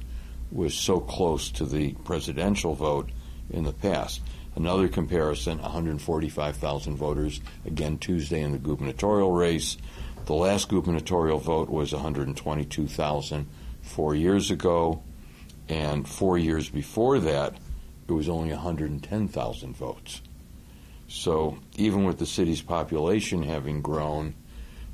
was 0.52 0.74
so 0.74 1.00
close 1.00 1.50
to 1.50 1.64
the 1.64 1.92
presidential 2.04 2.74
vote 2.74 3.10
in 3.50 3.64
the 3.64 3.72
past. 3.72 4.20
Another 4.54 4.88
comparison 4.88 5.58
145,000 5.58 6.96
voters 6.96 7.40
again 7.66 7.98
Tuesday 7.98 8.40
in 8.40 8.52
the 8.52 8.58
gubernatorial 8.58 9.32
race. 9.32 9.76
The 10.24 10.34
last 10.34 10.68
gubernatorial 10.68 11.38
vote 11.38 11.68
was 11.68 11.92
122,000 11.92 13.46
four 13.82 14.14
years 14.14 14.50
ago, 14.50 15.02
and 15.68 16.08
four 16.08 16.38
years 16.38 16.68
before 16.68 17.18
that, 17.20 17.54
it 18.08 18.12
was 18.12 18.28
only 18.28 18.50
110,000 18.50 19.76
votes. 19.76 20.22
So 21.08 21.58
even 21.76 22.04
with 22.04 22.18
the 22.18 22.26
city's 22.26 22.62
population 22.62 23.42
having 23.42 23.82
grown, 23.82 24.34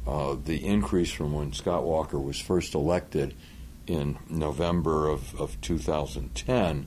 uh, 0.07 0.37
the 0.45 0.67
increase 0.67 1.13
from 1.13 1.33
when 1.33 1.53
Scott 1.53 1.85
Walker 1.85 2.19
was 2.19 2.39
first 2.39 2.75
elected 2.75 3.35
in 3.87 4.19
November 4.29 5.09
of, 5.09 5.39
of 5.41 5.61
2010 5.61 6.87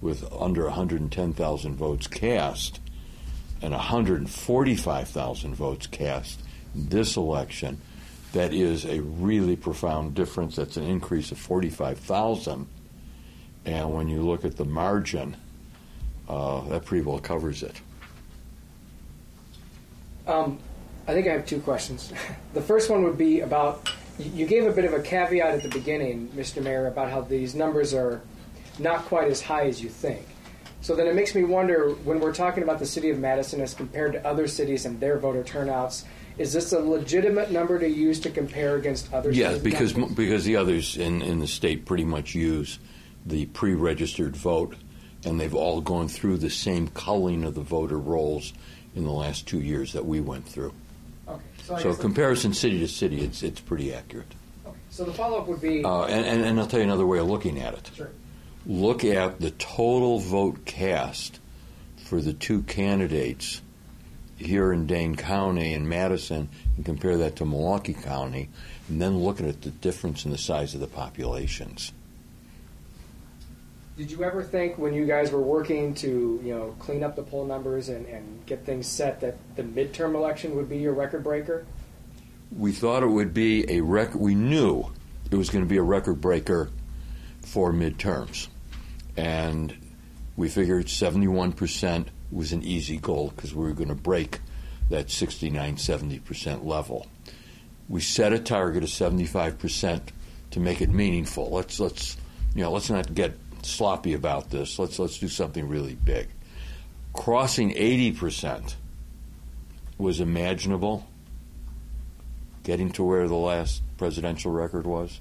with 0.00 0.30
under 0.32 0.64
110,000 0.64 1.76
votes 1.76 2.06
cast 2.06 2.80
and 3.60 3.72
145,000 3.72 5.54
votes 5.54 5.86
cast 5.86 6.40
this 6.74 7.16
election, 7.16 7.80
that 8.32 8.52
is 8.52 8.84
a 8.84 9.00
really 9.00 9.56
profound 9.56 10.14
difference. 10.14 10.56
That's 10.56 10.76
an 10.76 10.84
increase 10.84 11.32
of 11.32 11.38
45,000. 11.38 12.66
And 13.64 13.94
when 13.94 14.08
you 14.08 14.22
look 14.22 14.44
at 14.44 14.56
the 14.56 14.64
margin, 14.64 15.36
uh, 16.28 16.60
that 16.68 16.84
pretty 16.84 17.04
well 17.04 17.18
covers 17.18 17.62
it. 17.62 17.80
Um, 20.26 20.58
I 21.06 21.14
think 21.14 21.26
I 21.26 21.32
have 21.32 21.46
two 21.46 21.60
questions. 21.60 22.12
The 22.54 22.62
first 22.62 22.90
one 22.90 23.04
would 23.04 23.18
be 23.18 23.40
about 23.40 23.88
you 24.18 24.46
gave 24.46 24.66
a 24.66 24.72
bit 24.72 24.84
of 24.84 24.92
a 24.92 25.00
caveat 25.00 25.54
at 25.54 25.62
the 25.62 25.68
beginning, 25.68 26.28
Mr. 26.34 26.62
Mayor, 26.62 26.88
about 26.88 27.08
how 27.10 27.20
these 27.20 27.54
numbers 27.54 27.94
are 27.94 28.20
not 28.78 29.04
quite 29.06 29.28
as 29.30 29.40
high 29.42 29.66
as 29.66 29.82
you 29.82 29.88
think. 29.88 30.26
So 30.80 30.94
then 30.94 31.06
it 31.08 31.14
makes 31.14 31.34
me 31.34 31.42
wonder 31.44 31.90
when 32.04 32.20
we're 32.20 32.32
talking 32.34 32.62
about 32.62 32.78
the 32.78 32.86
city 32.86 33.10
of 33.10 33.18
Madison 33.18 33.60
as 33.60 33.74
compared 33.74 34.12
to 34.12 34.24
other 34.26 34.46
cities 34.46 34.86
and 34.86 35.00
their 35.00 35.18
voter 35.18 35.42
turnouts, 35.42 36.04
is 36.38 36.52
this 36.52 36.72
a 36.72 36.78
legitimate 36.78 37.50
number 37.50 37.80
to 37.80 37.88
use 37.88 38.20
to 38.20 38.30
compare 38.30 38.76
against 38.76 39.12
other 39.12 39.32
Yes, 39.32 39.56
cities? 39.56 39.62
because 39.64 39.92
because 40.14 40.44
the 40.44 40.54
others 40.56 40.96
in, 40.96 41.20
in 41.22 41.40
the 41.40 41.48
state 41.48 41.84
pretty 41.84 42.04
much 42.04 42.34
use 42.34 42.78
the 43.26 43.46
pre-registered 43.46 44.36
vote, 44.36 44.76
and 45.24 45.40
they've 45.40 45.54
all 45.54 45.80
gone 45.80 46.06
through 46.06 46.36
the 46.38 46.48
same 46.48 46.86
culling 46.88 47.42
of 47.42 47.56
the 47.56 47.60
voter 47.60 47.98
rolls 47.98 48.52
in 48.94 49.02
the 49.04 49.10
last 49.10 49.48
two 49.48 49.60
years 49.60 49.92
that 49.94 50.06
we 50.06 50.20
went 50.20 50.46
through. 50.46 50.72
Okay, 51.28 51.42
so, 51.64 51.76
So 51.78 51.94
comparison 51.94 52.54
city 52.54 52.78
to 52.78 52.88
city, 52.88 53.20
it's 53.22 53.42
it's 53.42 53.60
pretty 53.60 53.92
accurate. 53.92 54.32
okay. 54.64 54.76
So 54.90 55.02
the 55.04 55.12
follow 55.12 55.38
up 55.38 55.48
would 55.48 55.60
be 55.60 55.82
Uh, 55.84 56.04
and, 56.04 56.24
and, 56.24 56.44
and 56.44 56.60
I'll 56.60 56.68
tell 56.68 56.78
you 56.78 56.84
another 56.84 57.04
way 57.06 57.18
of 57.18 57.28
looking 57.28 57.58
at 57.60 57.74
it. 57.74 57.90
Sure. 57.96 58.10
Look 58.68 59.02
at 59.02 59.40
the 59.40 59.50
total 59.52 60.18
vote 60.18 60.66
cast 60.66 61.40
for 62.04 62.20
the 62.20 62.34
two 62.34 62.62
candidates 62.62 63.62
here 64.36 64.72
in 64.72 64.86
Dane 64.86 65.16
County 65.16 65.72
and 65.72 65.88
Madison 65.88 66.50
and 66.76 66.84
compare 66.84 67.16
that 67.16 67.36
to 67.36 67.46
Milwaukee 67.46 67.94
County, 67.94 68.50
and 68.88 69.00
then 69.00 69.18
look 69.18 69.40
at 69.40 69.62
the 69.62 69.70
difference 69.70 70.24
in 70.24 70.30
the 70.30 70.38
size 70.38 70.74
of 70.74 70.80
the 70.80 70.86
populations. 70.86 71.92
Did 73.96 74.12
you 74.12 74.22
ever 74.22 74.44
think 74.44 74.78
when 74.78 74.94
you 74.94 75.06
guys 75.06 75.32
were 75.32 75.42
working 75.42 75.92
to, 75.94 76.40
you 76.44 76.54
know, 76.54 76.76
clean 76.78 77.02
up 77.02 77.16
the 77.16 77.22
poll 77.24 77.44
numbers 77.44 77.88
and, 77.88 78.06
and 78.06 78.46
get 78.46 78.64
things 78.64 78.86
set 78.86 79.20
that 79.22 79.36
the 79.56 79.64
midterm 79.64 80.14
election 80.14 80.54
would 80.54 80.68
be 80.68 80.78
your 80.78 80.92
record 80.92 81.24
breaker? 81.24 81.66
We 82.56 82.70
thought 82.72 83.02
it 83.02 83.08
would 83.08 83.34
be 83.34 83.68
a 83.68 83.80
record. 83.80 84.20
We 84.20 84.36
knew 84.36 84.92
it 85.30 85.36
was 85.36 85.50
going 85.50 85.64
to 85.64 85.68
be 85.68 85.78
a 85.78 85.82
record 85.82 86.20
breaker 86.20 86.70
for 87.42 87.72
midterms, 87.72 88.46
and 89.18 89.76
we 90.36 90.48
figured 90.48 90.86
71% 90.86 92.06
was 92.30 92.52
an 92.52 92.62
easy 92.62 92.98
goal 92.98 93.32
because 93.34 93.52
we 93.52 93.64
were 93.64 93.72
going 93.72 93.88
to 93.88 93.96
break 93.96 94.38
that 94.90 95.10
69, 95.10 95.74
70% 95.74 96.64
level. 96.64 97.06
we 97.88 98.00
set 98.00 98.32
a 98.32 98.38
target 98.38 98.84
of 98.84 98.88
75% 98.88 100.00
to 100.52 100.60
make 100.60 100.80
it 100.80 100.90
meaningful. 100.90 101.50
Let's 101.50 101.80
let's 101.80 102.16
you 102.54 102.62
know 102.62 102.70
let's 102.70 102.90
not 102.90 103.12
get 103.12 103.36
sloppy 103.62 104.14
about 104.14 104.50
this. 104.50 104.78
Let's 104.78 104.98
let's 104.98 105.18
do 105.18 105.28
something 105.28 105.68
really 105.68 105.94
big. 105.94 106.28
Crossing 107.12 107.74
80% 107.74 108.76
was 109.98 110.20
imaginable. 110.20 111.06
Getting 112.62 112.92
to 112.92 113.02
where 113.02 113.26
the 113.26 113.34
last 113.34 113.82
presidential 113.96 114.52
record 114.52 114.86
was, 114.86 115.20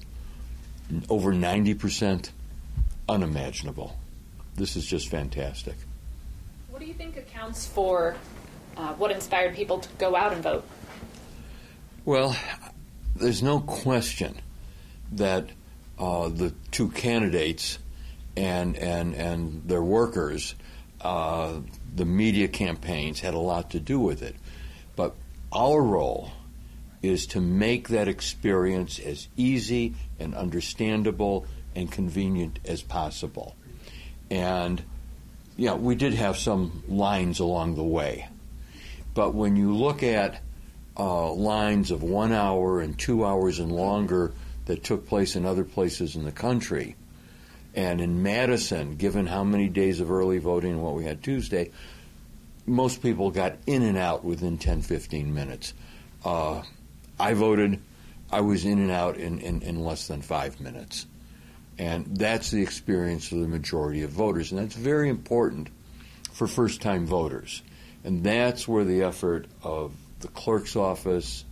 over 1.10 1.34
90% 1.34 2.30
unimaginable. 3.08 3.98
This 4.56 4.76
is 4.76 4.86
just 4.86 5.10
fantastic. 5.10 5.76
What 6.70 6.80
do 6.80 6.86
you 6.86 6.94
think 6.94 7.18
accounts 7.18 7.68
for 7.68 8.16
uh, 8.76 8.94
what 8.94 9.12
inspired 9.12 9.56
people 9.56 9.80
to 9.80 9.90
go 9.98 10.16
out 10.16 10.34
and 10.34 10.44
vote? 10.44 10.66
Well, 12.06 12.36
there's 13.16 13.44
no 13.44 13.60
question 13.60 14.40
that 15.14 15.50
uh, 16.00 16.30
the 16.30 16.54
two 16.72 16.90
candidates 16.90 17.80
and 18.36 18.78
and 18.78 19.16
and 19.16 19.64
their 19.68 19.82
workers, 19.82 20.56
uh, 21.02 21.54
the 21.96 22.06
media 22.06 22.48
campaigns 22.48 23.20
had 23.20 23.34
a 23.34 23.40
lot 23.40 23.72
to 23.72 23.80
do 23.80 24.00
with 24.00 24.22
it. 24.22 24.36
But 24.96 25.16
our 25.52 25.82
role 25.82 26.32
is 27.02 27.28
to 27.28 27.42
make 27.42 27.90
that 27.90 28.08
experience 28.08 29.00
as 29.00 29.28
easy 29.38 29.96
and 30.20 30.36
understandable 30.36 31.46
and 31.78 31.92
convenient 31.92 32.60
as 32.66 32.82
possible. 32.82 33.56
And 34.32 34.84
yeah, 35.56 35.76
we 35.76 35.94
did 35.94 36.16
have 36.16 36.36
some 36.36 36.84
lines 36.88 37.40
along 37.40 37.76
the 37.76 37.84
way. 37.84 38.28
But 39.14 39.36
when 39.36 39.56
you 39.56 39.76
look 39.76 40.02
at 40.02 40.42
uh, 40.98 41.32
lines 41.32 41.92
of 41.92 42.02
one 42.02 42.32
hour 42.34 42.82
and 42.82 42.98
two 42.98 43.24
hours 43.24 43.60
and 43.60 43.72
longer 43.72 44.34
that 44.66 44.84
took 44.84 45.08
place 45.08 45.36
in 45.36 45.46
other 45.46 45.64
places 45.64 46.16
in 46.16 46.26
the 46.26 46.32
country, 46.32 46.96
and 47.76 48.02
in 48.02 48.24
Madison, 48.24 48.96
given 48.96 49.28
how 49.28 49.44
many 49.44 49.70
days 49.70 50.00
of 50.00 50.10
early 50.10 50.40
voting 50.40 50.72
and 50.72 50.82
what 50.82 50.96
we 50.96 51.06
had 51.06 51.22
Tuesday, 51.22 51.70
most 52.66 53.04
people 53.04 53.30
got 53.30 53.56
in 53.68 53.84
and 53.84 54.00
out 54.00 54.24
within 54.24 54.58
10, 54.58 54.82
15 54.82 55.32
minutes. 55.32 55.76
Uh, 56.26 56.64
I 57.20 57.34
voted, 57.34 57.80
I 58.32 58.42
was 58.42 58.66
in 58.66 58.80
and 58.80 58.90
out 58.90 59.18
in, 59.18 59.40
in, 59.40 59.62
in 59.62 59.84
less 59.84 60.08
than 60.08 60.24
five 60.24 60.60
minutes. 60.60 61.06
And 61.80 62.18
that's 62.18 62.50
the 62.50 62.62
experience 62.62 63.32
of 63.32 63.40
the 63.40 63.48
majority 63.48 64.04
of 64.04 64.10
voters. 64.10 64.52
And 64.52 64.60
that's 64.60 64.76
very 64.76 65.10
important 65.10 65.70
for 66.32 66.48
first 66.48 66.82
time 66.82 67.06
voters. 67.06 67.62
And 68.04 68.24
that's 68.24 68.68
where 68.68 68.84
the 68.84 69.04
effort 69.04 69.48
of 69.64 69.94
the 70.20 70.28
clerk's 70.30 70.76
office 70.76 71.46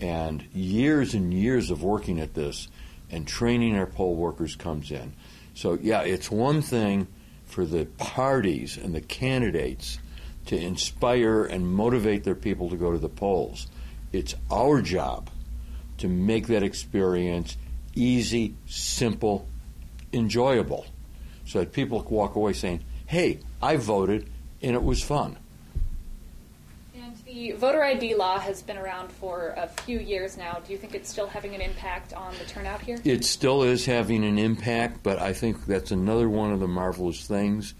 and 0.00 0.42
years 0.54 1.14
and 1.14 1.32
years 1.32 1.70
of 1.70 1.82
working 1.82 2.20
at 2.20 2.34
this 2.34 2.68
and 3.10 3.26
training 3.26 3.76
our 3.76 3.86
poll 3.86 4.14
workers 4.14 4.56
comes 4.56 4.90
in. 4.90 5.12
So, 5.54 5.78
yeah, 5.80 6.02
it's 6.02 6.30
one 6.30 6.62
thing 6.62 7.06
for 7.44 7.66
the 7.66 7.84
parties 7.98 8.78
and 8.78 8.94
the 8.94 9.02
candidates 9.02 9.98
to 10.46 10.56
inspire 10.56 11.44
and 11.44 11.70
motivate 11.70 12.24
their 12.24 12.34
people 12.34 12.70
to 12.70 12.76
go 12.76 12.90
to 12.92 12.98
the 12.98 13.08
polls. 13.08 13.66
It's 14.12 14.34
our 14.50 14.80
job 14.80 15.30
to 15.98 16.08
make 16.08 16.46
that 16.48 16.62
experience 16.62 17.56
easy, 17.94 18.54
simple, 18.66 19.46
enjoyable, 20.12 20.86
so 21.46 21.60
that 21.60 21.72
people 21.72 22.02
walk 22.08 22.34
away 22.34 22.52
saying, 22.52 22.82
hey, 23.06 23.40
I 23.60 23.76
voted 23.76 24.30
and 24.62 24.74
it 24.74 24.82
was 24.82 25.02
fun. 25.02 25.36
And 26.94 27.16
the 27.24 27.52
voter 27.52 27.82
ID 27.82 28.14
law 28.14 28.38
has 28.38 28.62
been 28.62 28.78
around 28.78 29.10
for 29.10 29.54
a 29.56 29.66
few 29.66 29.98
years 29.98 30.36
now. 30.36 30.60
Do 30.66 30.72
you 30.72 30.78
think 30.78 30.94
it's 30.94 31.10
still 31.10 31.26
having 31.26 31.54
an 31.54 31.60
impact 31.60 32.12
on 32.12 32.34
the 32.38 32.44
turnout 32.44 32.80
here? 32.80 32.98
It 33.04 33.24
still 33.24 33.62
is 33.62 33.84
having 33.86 34.24
an 34.24 34.38
impact, 34.38 35.02
but 35.02 35.18
I 35.18 35.32
think 35.32 35.66
that's 35.66 35.90
another 35.90 36.28
one 36.28 36.52
of 36.52 36.60
the 36.60 36.68
marvelous 36.68 37.26
things 37.26 37.74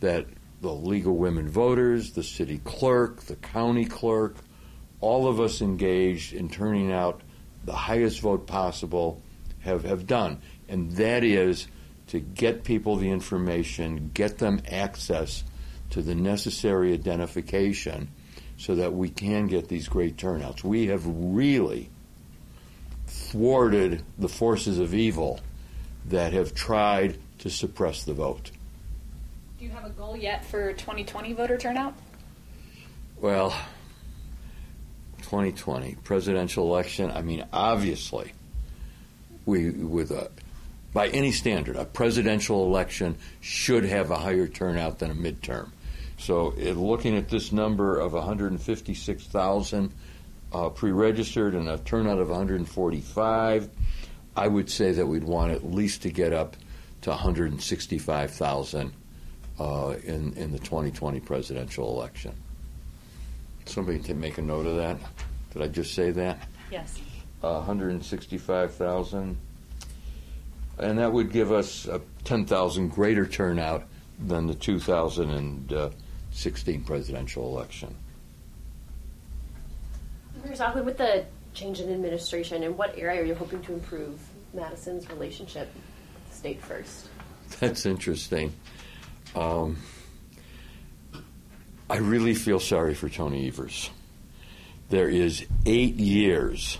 that 0.00 0.26
the 0.60 0.72
League 0.72 1.06
of 1.06 1.12
Women 1.14 1.48
Voters, 1.48 2.12
the 2.12 2.22
city 2.22 2.60
clerk, 2.64 3.22
the 3.22 3.36
county 3.36 3.84
clerk, 3.84 4.36
all 5.00 5.28
of 5.28 5.40
us 5.40 5.60
engaged 5.60 6.32
in 6.32 6.48
turning 6.48 6.92
out 6.92 7.20
the 7.64 7.72
highest 7.72 8.20
vote 8.20 8.46
possible 8.46 9.20
have, 9.66 9.84
have 9.84 10.06
done. 10.06 10.40
And 10.68 10.92
that 10.92 11.22
is 11.22 11.68
to 12.08 12.20
get 12.20 12.64
people 12.64 12.96
the 12.96 13.10
information, 13.10 14.10
get 14.14 14.38
them 14.38 14.62
access 14.70 15.44
to 15.90 16.02
the 16.02 16.14
necessary 16.14 16.92
identification 16.92 18.08
so 18.56 18.74
that 18.76 18.94
we 18.94 19.08
can 19.08 19.46
get 19.46 19.68
these 19.68 19.88
great 19.88 20.16
turnouts. 20.16 20.64
We 20.64 20.86
have 20.86 21.02
really 21.06 21.90
thwarted 23.06 24.02
the 24.18 24.28
forces 24.28 24.78
of 24.78 24.94
evil 24.94 25.40
that 26.06 26.32
have 26.32 26.54
tried 26.54 27.18
to 27.38 27.50
suppress 27.50 28.04
the 28.04 28.14
vote. 28.14 28.50
Do 29.58 29.64
you 29.64 29.70
have 29.70 29.84
a 29.84 29.90
goal 29.90 30.16
yet 30.16 30.44
for 30.44 30.72
2020 30.72 31.32
voter 31.32 31.58
turnout? 31.58 31.94
Well, 33.20 33.50
2020 35.22 35.96
presidential 36.04 36.64
election. 36.66 37.10
I 37.10 37.22
mean, 37.22 37.44
obviously, 37.52 38.32
we 39.46 39.70
with 39.70 40.10
a 40.10 40.30
by 40.92 41.08
any 41.08 41.30
standard, 41.30 41.76
a 41.76 41.84
presidential 41.84 42.64
election 42.64 43.18
should 43.42 43.84
have 43.84 44.10
a 44.10 44.16
higher 44.16 44.48
turnout 44.48 44.98
than 44.98 45.10
a 45.10 45.14
midterm. 45.14 45.68
So, 46.18 46.54
it, 46.56 46.72
looking 46.72 47.18
at 47.18 47.28
this 47.28 47.52
number 47.52 47.98
of 48.00 48.14
156,000 48.14 49.92
uh, 50.54 50.68
pre-registered 50.70 51.54
and 51.54 51.68
a 51.68 51.76
turnout 51.76 52.18
of 52.18 52.30
145, 52.30 53.68
I 54.34 54.48
would 54.48 54.70
say 54.70 54.92
that 54.92 55.06
we'd 55.06 55.24
want 55.24 55.52
at 55.52 55.64
least 55.64 56.00
to 56.02 56.10
get 56.10 56.32
up 56.32 56.56
to 57.02 57.10
165,000 57.10 58.92
uh, 59.58 59.94
in 60.04 60.32
in 60.32 60.52
the 60.52 60.58
2020 60.58 61.20
presidential 61.20 61.94
election. 61.94 62.32
Somebody 63.66 63.98
to 64.00 64.14
make 64.14 64.38
a 64.38 64.42
note 64.42 64.66
of 64.66 64.76
that. 64.76 64.96
Did 65.52 65.62
I 65.62 65.68
just 65.68 65.94
say 65.94 66.10
that? 66.12 66.48
Yes. 66.70 66.98
Uh, 67.46 67.58
165,000. 67.58 69.36
And 70.78 70.98
that 70.98 71.12
would 71.12 71.30
give 71.30 71.52
us 71.52 71.86
a 71.86 72.00
10,000 72.24 72.88
greater 72.88 73.24
turnout 73.24 73.84
than 74.18 74.48
the 74.48 74.54
2016 74.54 76.82
presidential 76.82 77.56
election. 77.56 77.94
Mayor 80.44 80.82
with 80.82 80.98
the 80.98 81.24
change 81.54 81.78
in 81.78 81.92
administration, 81.92 82.64
in 82.64 82.76
what 82.76 82.98
area 82.98 83.22
are 83.22 83.24
you 83.24 83.36
hoping 83.36 83.62
to 83.62 83.74
improve 83.74 84.18
Madison's 84.52 85.08
relationship 85.08 85.72
with 85.72 85.84
the 86.28 86.34
state 86.36 86.60
first? 86.60 87.06
That's 87.60 87.86
interesting. 87.86 88.52
Um, 89.36 89.76
I 91.88 91.98
really 91.98 92.34
feel 92.34 92.58
sorry 92.58 92.94
for 92.94 93.08
Tony 93.08 93.46
Evers. 93.46 93.90
There 94.90 95.08
is 95.08 95.46
eight 95.64 95.94
years 95.94 96.78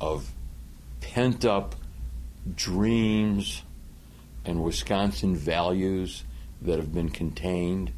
of 0.00 0.30
pent 1.00 1.44
up 1.44 1.74
dreams 2.54 3.62
and 4.44 4.62
Wisconsin 4.62 5.36
values 5.36 6.24
that 6.62 6.78
have 6.78 6.92
been 6.92 7.10
contained, 7.10 7.92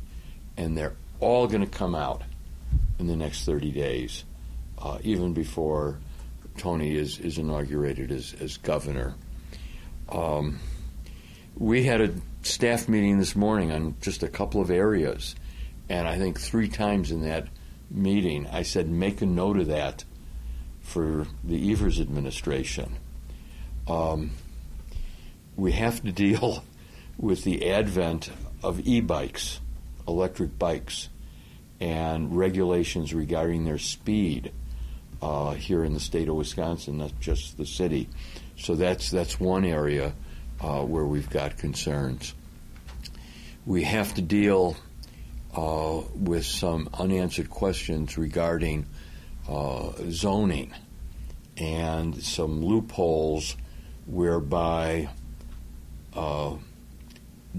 and 0.56 0.76
they're 0.76 0.96
all 1.20 1.46
going 1.46 1.64
to 1.64 1.70
come 1.70 1.94
out 1.94 2.22
in 2.98 3.06
the 3.06 3.16
next 3.16 3.44
30 3.44 3.70
days, 3.70 4.24
uh, 4.78 4.98
even 5.02 5.32
before 5.32 5.98
Tony 6.58 6.96
is, 6.96 7.18
is 7.18 7.38
inaugurated 7.38 8.10
as, 8.10 8.34
as 8.40 8.56
governor. 8.58 9.14
Um, 10.10 10.58
we 11.56 11.84
had 11.84 12.00
a 12.00 12.12
staff 12.42 12.88
meeting 12.88 13.18
this 13.18 13.36
morning 13.36 13.70
on 13.70 13.94
just 14.00 14.22
a 14.22 14.28
couple 14.28 14.60
of 14.60 14.70
areas, 14.70 15.34
and 15.88 16.06
I 16.08 16.18
think 16.18 16.38
three 16.38 16.68
times 16.68 17.10
in 17.10 17.22
that 17.22 17.48
meeting 17.90 18.46
I 18.46 18.62
said, 18.62 18.88
make 18.88 19.22
a 19.22 19.26
note 19.26 19.58
of 19.58 19.68
that 19.68 20.04
for 20.90 21.24
the 21.44 21.70
Evers 21.70 22.00
administration. 22.00 22.96
Um, 23.86 24.32
we 25.56 25.72
have 25.72 26.02
to 26.02 26.10
deal 26.10 26.64
with 27.16 27.44
the 27.44 27.70
advent 27.70 28.30
of 28.62 28.86
e 28.86 29.00
bikes, 29.00 29.60
electric 30.08 30.58
bikes, 30.58 31.08
and 31.78 32.36
regulations 32.36 33.14
regarding 33.14 33.64
their 33.64 33.78
speed 33.78 34.52
uh, 35.22 35.52
here 35.52 35.84
in 35.84 35.94
the 35.94 36.00
state 36.00 36.28
of 36.28 36.34
Wisconsin, 36.34 36.98
not 36.98 37.18
just 37.20 37.56
the 37.56 37.66
city. 37.66 38.08
So 38.56 38.74
that's 38.74 39.10
that's 39.10 39.38
one 39.38 39.64
area 39.64 40.12
uh, 40.60 40.82
where 40.82 41.04
we've 41.04 41.30
got 41.30 41.56
concerns. 41.56 42.34
We 43.64 43.84
have 43.84 44.14
to 44.14 44.22
deal 44.22 44.76
uh, 45.54 46.00
with 46.14 46.44
some 46.44 46.88
unanswered 46.94 47.48
questions 47.48 48.18
regarding 48.18 48.86
zoning 50.10 50.74
and 51.56 52.22
some 52.22 52.64
loopholes 52.64 53.56
whereby 54.06 55.08
uh, 56.14 56.54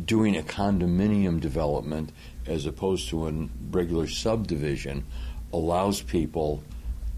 doing 0.05 0.37
a 0.37 0.41
condominium 0.41 1.39
development 1.39 2.11
as 2.47 2.65
opposed 2.65 3.09
to 3.09 3.27
a 3.27 3.47
regular 3.69 4.07
subdivision 4.07 5.05
allows 5.53 6.01
people 6.01 6.63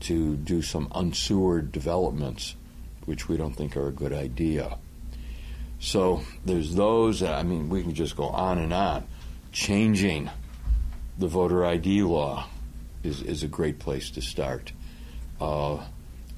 to 0.02 0.36
do 0.38 0.62
some 0.62 0.92
unsewered 0.94 1.72
developments, 1.72 2.56
which 3.06 3.30
we 3.30 3.38
don't 3.38 3.54
think 3.56 3.78
are 3.78 3.88
a 3.88 3.92
good 3.92 4.12
idea. 4.12 4.78
So 5.80 6.24
there's 6.46 6.76
those. 6.76 7.24
I 7.24 7.44
mean, 7.44 7.70
we 7.70 7.82
can 7.82 7.94
just 7.94 8.18
go 8.18 8.26
on 8.26 8.58
and 8.58 8.74
on. 8.74 9.08
Changing 9.52 10.30
the 11.18 11.28
voter 11.28 11.66
ID 11.66 12.04
law 12.04 12.48
is, 13.04 13.22
is 13.22 13.44
a 13.44 13.48
great 13.48 13.80
place 13.80 14.10
to 14.12 14.22
start. 14.22 14.72
Uh, 15.40 15.84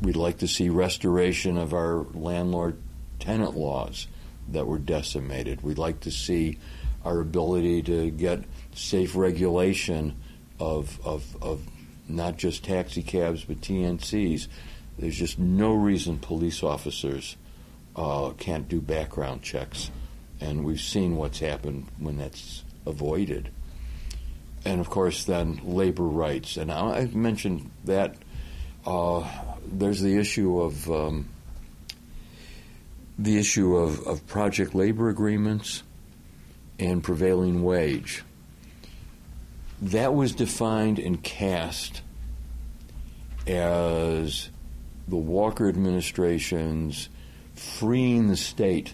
we'd 0.01 0.15
like 0.15 0.39
to 0.39 0.47
see 0.47 0.69
restoration 0.69 1.57
of 1.57 1.73
our 1.73 2.05
landlord 2.13 2.77
tenant 3.19 3.55
laws 3.55 4.07
that 4.49 4.67
were 4.67 4.79
decimated. 4.79 5.61
We'd 5.61 5.77
like 5.77 6.01
to 6.01 6.11
see 6.11 6.59
our 7.03 7.19
ability 7.19 7.83
to 7.83 8.09
get 8.11 8.43
safe 8.73 9.15
regulation 9.15 10.15
of, 10.59 10.99
of, 11.05 11.37
of 11.41 11.61
not 12.07 12.37
just 12.37 12.63
taxi 12.63 13.03
cabs 13.03 13.43
but 13.43 13.61
TNCs. 13.61 14.47
There's 14.97 15.17
just 15.17 15.37
no 15.39 15.73
reason 15.73 16.19
police 16.19 16.63
officers 16.63 17.35
uh, 17.95 18.31
can't 18.37 18.67
do 18.67 18.81
background 18.81 19.41
checks, 19.41 19.91
and 20.39 20.65
we've 20.65 20.81
seen 20.81 21.15
what's 21.15 21.39
happened 21.39 21.87
when 21.97 22.17
that's 22.17 22.63
avoided. 22.85 23.49
And 24.65 24.81
of 24.81 24.89
course, 24.89 25.23
then 25.25 25.61
labor 25.63 26.03
rights, 26.03 26.57
and 26.57 26.71
I 26.71 27.05
mentioned 27.13 27.71
that. 27.85 28.15
Uh, 28.85 29.27
there's 29.67 30.01
the 30.01 30.17
issue 30.17 30.61
of 30.61 30.89
um, 30.91 31.27
the 33.17 33.37
issue 33.37 33.75
of, 33.75 34.05
of 34.05 34.25
project 34.27 34.75
labor 34.75 35.09
agreements 35.09 35.83
and 36.79 37.03
prevailing 37.03 37.63
wage. 37.63 38.23
That 39.81 40.13
was 40.13 40.33
defined 40.33 40.99
and 40.99 41.21
cast 41.21 42.01
as 43.47 44.49
the 45.07 45.15
Walker 45.15 45.67
administration's 45.69 47.09
freeing 47.53 48.27
the 48.27 48.37
state 48.37 48.93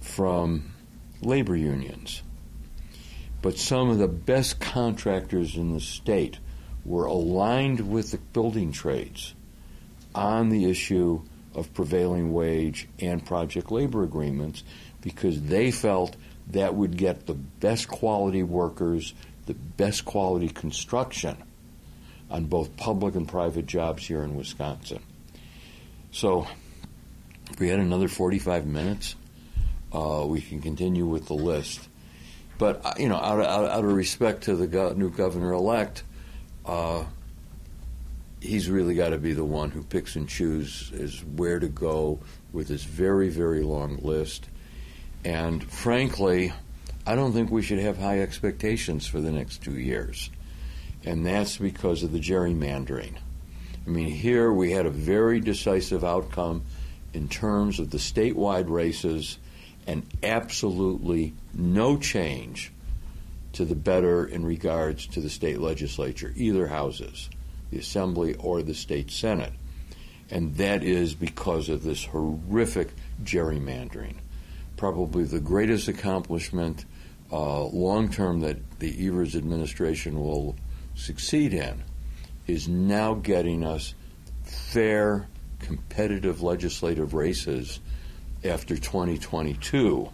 from 0.00 0.72
labor 1.20 1.56
unions. 1.56 2.22
But 3.44 3.58
some 3.58 3.90
of 3.90 3.98
the 3.98 4.08
best 4.08 4.58
contractors 4.58 5.56
in 5.56 5.74
the 5.74 5.80
state 5.80 6.38
were 6.82 7.04
aligned 7.04 7.90
with 7.90 8.10
the 8.10 8.16
building 8.16 8.72
trades 8.72 9.34
on 10.14 10.48
the 10.48 10.64
issue 10.64 11.20
of 11.54 11.74
prevailing 11.74 12.32
wage 12.32 12.88
and 12.98 13.22
project 13.22 13.70
labor 13.70 14.02
agreements 14.02 14.64
because 15.02 15.42
they 15.42 15.70
felt 15.70 16.16
that 16.52 16.74
would 16.74 16.96
get 16.96 17.26
the 17.26 17.34
best 17.34 17.86
quality 17.86 18.42
workers, 18.42 19.12
the 19.44 19.52
best 19.52 20.06
quality 20.06 20.48
construction 20.48 21.36
on 22.30 22.46
both 22.46 22.78
public 22.78 23.14
and 23.14 23.28
private 23.28 23.66
jobs 23.66 24.06
here 24.06 24.22
in 24.22 24.36
Wisconsin. 24.36 25.02
So, 26.12 26.46
if 27.50 27.60
we 27.60 27.68
had 27.68 27.78
another 27.78 28.08
45 28.08 28.66
minutes, 28.66 29.16
uh, 29.92 30.24
we 30.26 30.40
can 30.40 30.62
continue 30.62 31.04
with 31.04 31.26
the 31.26 31.34
list. 31.34 31.90
But, 32.58 32.84
uh, 32.84 32.94
you 32.98 33.08
know, 33.08 33.16
out 33.16 33.40
of, 33.40 33.46
out 33.46 33.84
of 33.84 33.92
respect 33.92 34.44
to 34.44 34.56
the 34.56 34.66
go- 34.66 34.92
new 34.92 35.10
governor 35.10 35.52
elect, 35.52 36.04
uh, 36.64 37.04
he's 38.40 38.70
really 38.70 38.94
got 38.94 39.10
to 39.10 39.18
be 39.18 39.32
the 39.32 39.44
one 39.44 39.70
who 39.70 39.82
picks 39.82 40.16
and 40.16 40.28
chooses 40.28 41.24
where 41.36 41.58
to 41.58 41.68
go 41.68 42.20
with 42.52 42.68
this 42.68 42.84
very, 42.84 43.28
very 43.28 43.62
long 43.62 43.98
list. 44.02 44.48
And 45.24 45.64
frankly, 45.64 46.52
I 47.06 47.14
don't 47.14 47.32
think 47.32 47.50
we 47.50 47.62
should 47.62 47.80
have 47.80 47.98
high 47.98 48.20
expectations 48.20 49.06
for 49.06 49.20
the 49.20 49.32
next 49.32 49.62
two 49.62 49.78
years. 49.78 50.30
And 51.04 51.26
that's 51.26 51.56
because 51.56 52.02
of 52.02 52.12
the 52.12 52.20
gerrymandering. 52.20 53.14
I 53.86 53.90
mean, 53.90 54.08
here 54.08 54.52
we 54.52 54.70
had 54.70 54.86
a 54.86 54.90
very 54.90 55.40
decisive 55.40 56.04
outcome 56.04 56.62
in 57.12 57.28
terms 57.28 57.78
of 57.78 57.90
the 57.90 57.98
statewide 57.98 58.70
races 58.70 59.38
and 59.86 60.06
absolutely 60.22 61.34
no 61.52 61.96
change 61.96 62.72
to 63.52 63.64
the 63.64 63.74
better 63.74 64.24
in 64.26 64.44
regards 64.44 65.06
to 65.06 65.20
the 65.20 65.30
state 65.30 65.60
legislature, 65.60 66.32
either 66.36 66.66
houses 66.66 67.28
the 67.70 67.78
Assembly 67.78 68.34
or 68.34 68.62
the 68.62 68.74
state 68.74 69.10
Senate. 69.10 69.52
And 70.30 70.56
that 70.56 70.84
is 70.84 71.14
because 71.14 71.68
of 71.68 71.82
this 71.82 72.04
horrific 72.04 72.90
gerrymandering. 73.22 74.14
Probably 74.76 75.24
the 75.24 75.40
greatest 75.40 75.88
accomplishment 75.88 76.84
uh, 77.32 77.64
long 77.64 78.10
term 78.10 78.40
that 78.40 78.78
the 78.78 79.06
Evers 79.06 79.34
administration 79.34 80.20
will 80.20 80.56
succeed 80.94 81.52
in 81.52 81.82
is 82.46 82.68
now 82.68 83.14
getting 83.14 83.64
us 83.64 83.94
fair, 84.44 85.26
competitive 85.58 86.42
legislative 86.42 87.14
races 87.14 87.80
after 88.44 88.76
2022, 88.76 90.10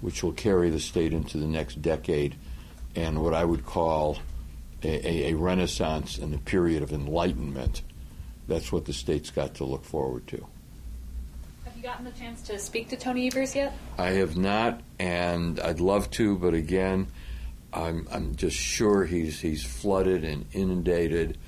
which 0.00 0.22
will 0.22 0.32
carry 0.32 0.70
the 0.70 0.80
state 0.80 1.12
into 1.12 1.38
the 1.38 1.46
next 1.46 1.82
decade 1.82 2.36
and 2.94 3.22
what 3.22 3.34
I 3.34 3.44
would 3.44 3.66
call 3.66 4.18
a, 4.82 5.30
a, 5.30 5.34
renaissance 5.34 6.18
and 6.18 6.34
a 6.34 6.38
period 6.38 6.82
of 6.82 6.92
enlightenment. 6.92 7.82
That's 8.46 8.70
what 8.70 8.84
the 8.84 8.92
state's 8.92 9.30
got 9.30 9.54
to 9.56 9.64
look 9.64 9.84
forward 9.84 10.26
to. 10.28 10.46
Have 11.64 11.76
you 11.76 11.82
gotten 11.82 12.04
the 12.04 12.12
chance 12.12 12.42
to 12.42 12.58
speak 12.58 12.88
to 12.90 12.96
Tony 12.96 13.26
Evers 13.26 13.56
yet? 13.56 13.72
I 13.98 14.10
have 14.10 14.36
not, 14.36 14.80
and 14.98 15.58
I'd 15.58 15.80
love 15.80 16.10
to, 16.12 16.36
but 16.36 16.54
again, 16.54 17.08
I'm, 17.72 18.06
I'm 18.12 18.36
just 18.36 18.56
sure 18.56 19.04
he's 19.04 19.40
he's 19.40 19.64
flooded 19.64 20.22
and 20.22 20.46
inundated, 20.52 21.38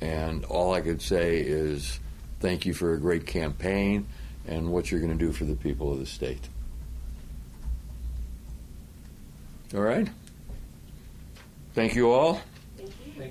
and 0.00 0.44
all 0.44 0.74
I 0.74 0.82
could 0.82 1.00
say 1.00 1.40
is 1.40 2.00
thank 2.40 2.66
you 2.66 2.74
for 2.74 2.92
a 2.92 2.98
great 2.98 3.26
campaign 3.26 4.06
and 4.50 4.70
what 4.70 4.90
you're 4.90 5.00
going 5.00 5.16
to 5.16 5.24
do 5.24 5.32
for 5.32 5.44
the 5.44 5.54
people 5.54 5.92
of 5.92 5.98
the 5.98 6.06
state. 6.06 6.48
All 9.72 9.80
right. 9.80 10.08
Thank 11.74 11.94
you 11.94 12.10
all. 12.10 12.40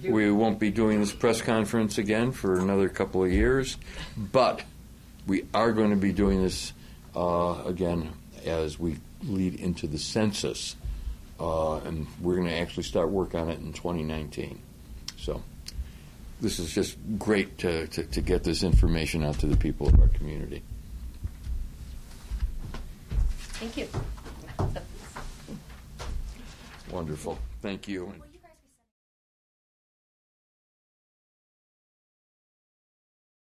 We 0.08 0.32
won't 0.32 0.60
be 0.60 0.70
doing 0.70 1.00
this 1.02 1.12
press 1.12 1.42
conference 1.42 1.98
again 1.98 2.32
for 2.32 2.60
another 2.60 2.88
couple 2.88 3.24
of 3.24 3.32
years, 3.32 3.76
but 4.16 4.64
we 5.28 5.46
are 5.54 5.74
going 5.74 5.90
to 5.90 5.96
be 5.98 6.14
doing 6.14 6.42
this 6.42 6.72
uh, 7.16 7.64
again 7.66 8.14
as 8.46 8.80
we 8.80 8.98
lead 9.24 9.60
into 9.60 9.88
the 9.88 9.98
census, 9.98 10.78
uh, 11.40 11.78
and 11.80 12.08
we're 12.22 12.36
going 12.36 12.48
to 12.48 12.58
actually 12.58 12.84
start 12.84 13.10
work 13.10 13.36
on 13.36 13.50
it 13.50 13.60
in 13.60 13.74
2019. 13.74 14.60
So 15.18 15.44
this 16.40 16.60
is 16.60 16.74
just 16.74 16.98
great 17.18 17.58
to, 17.58 17.88
to, 17.88 18.04
to 18.04 18.22
get 18.22 18.44
this 18.44 18.64
information 18.64 19.26
out 19.26 19.40
to 19.40 19.48
the 19.48 19.58
people 19.58 19.90
of 19.90 20.00
our 20.00 20.08
community. 20.08 20.64
Thank 23.60 23.76
you. 23.76 23.88
Wonderful. 26.90 27.38
Thank 27.62 27.90
you. 27.90 28.14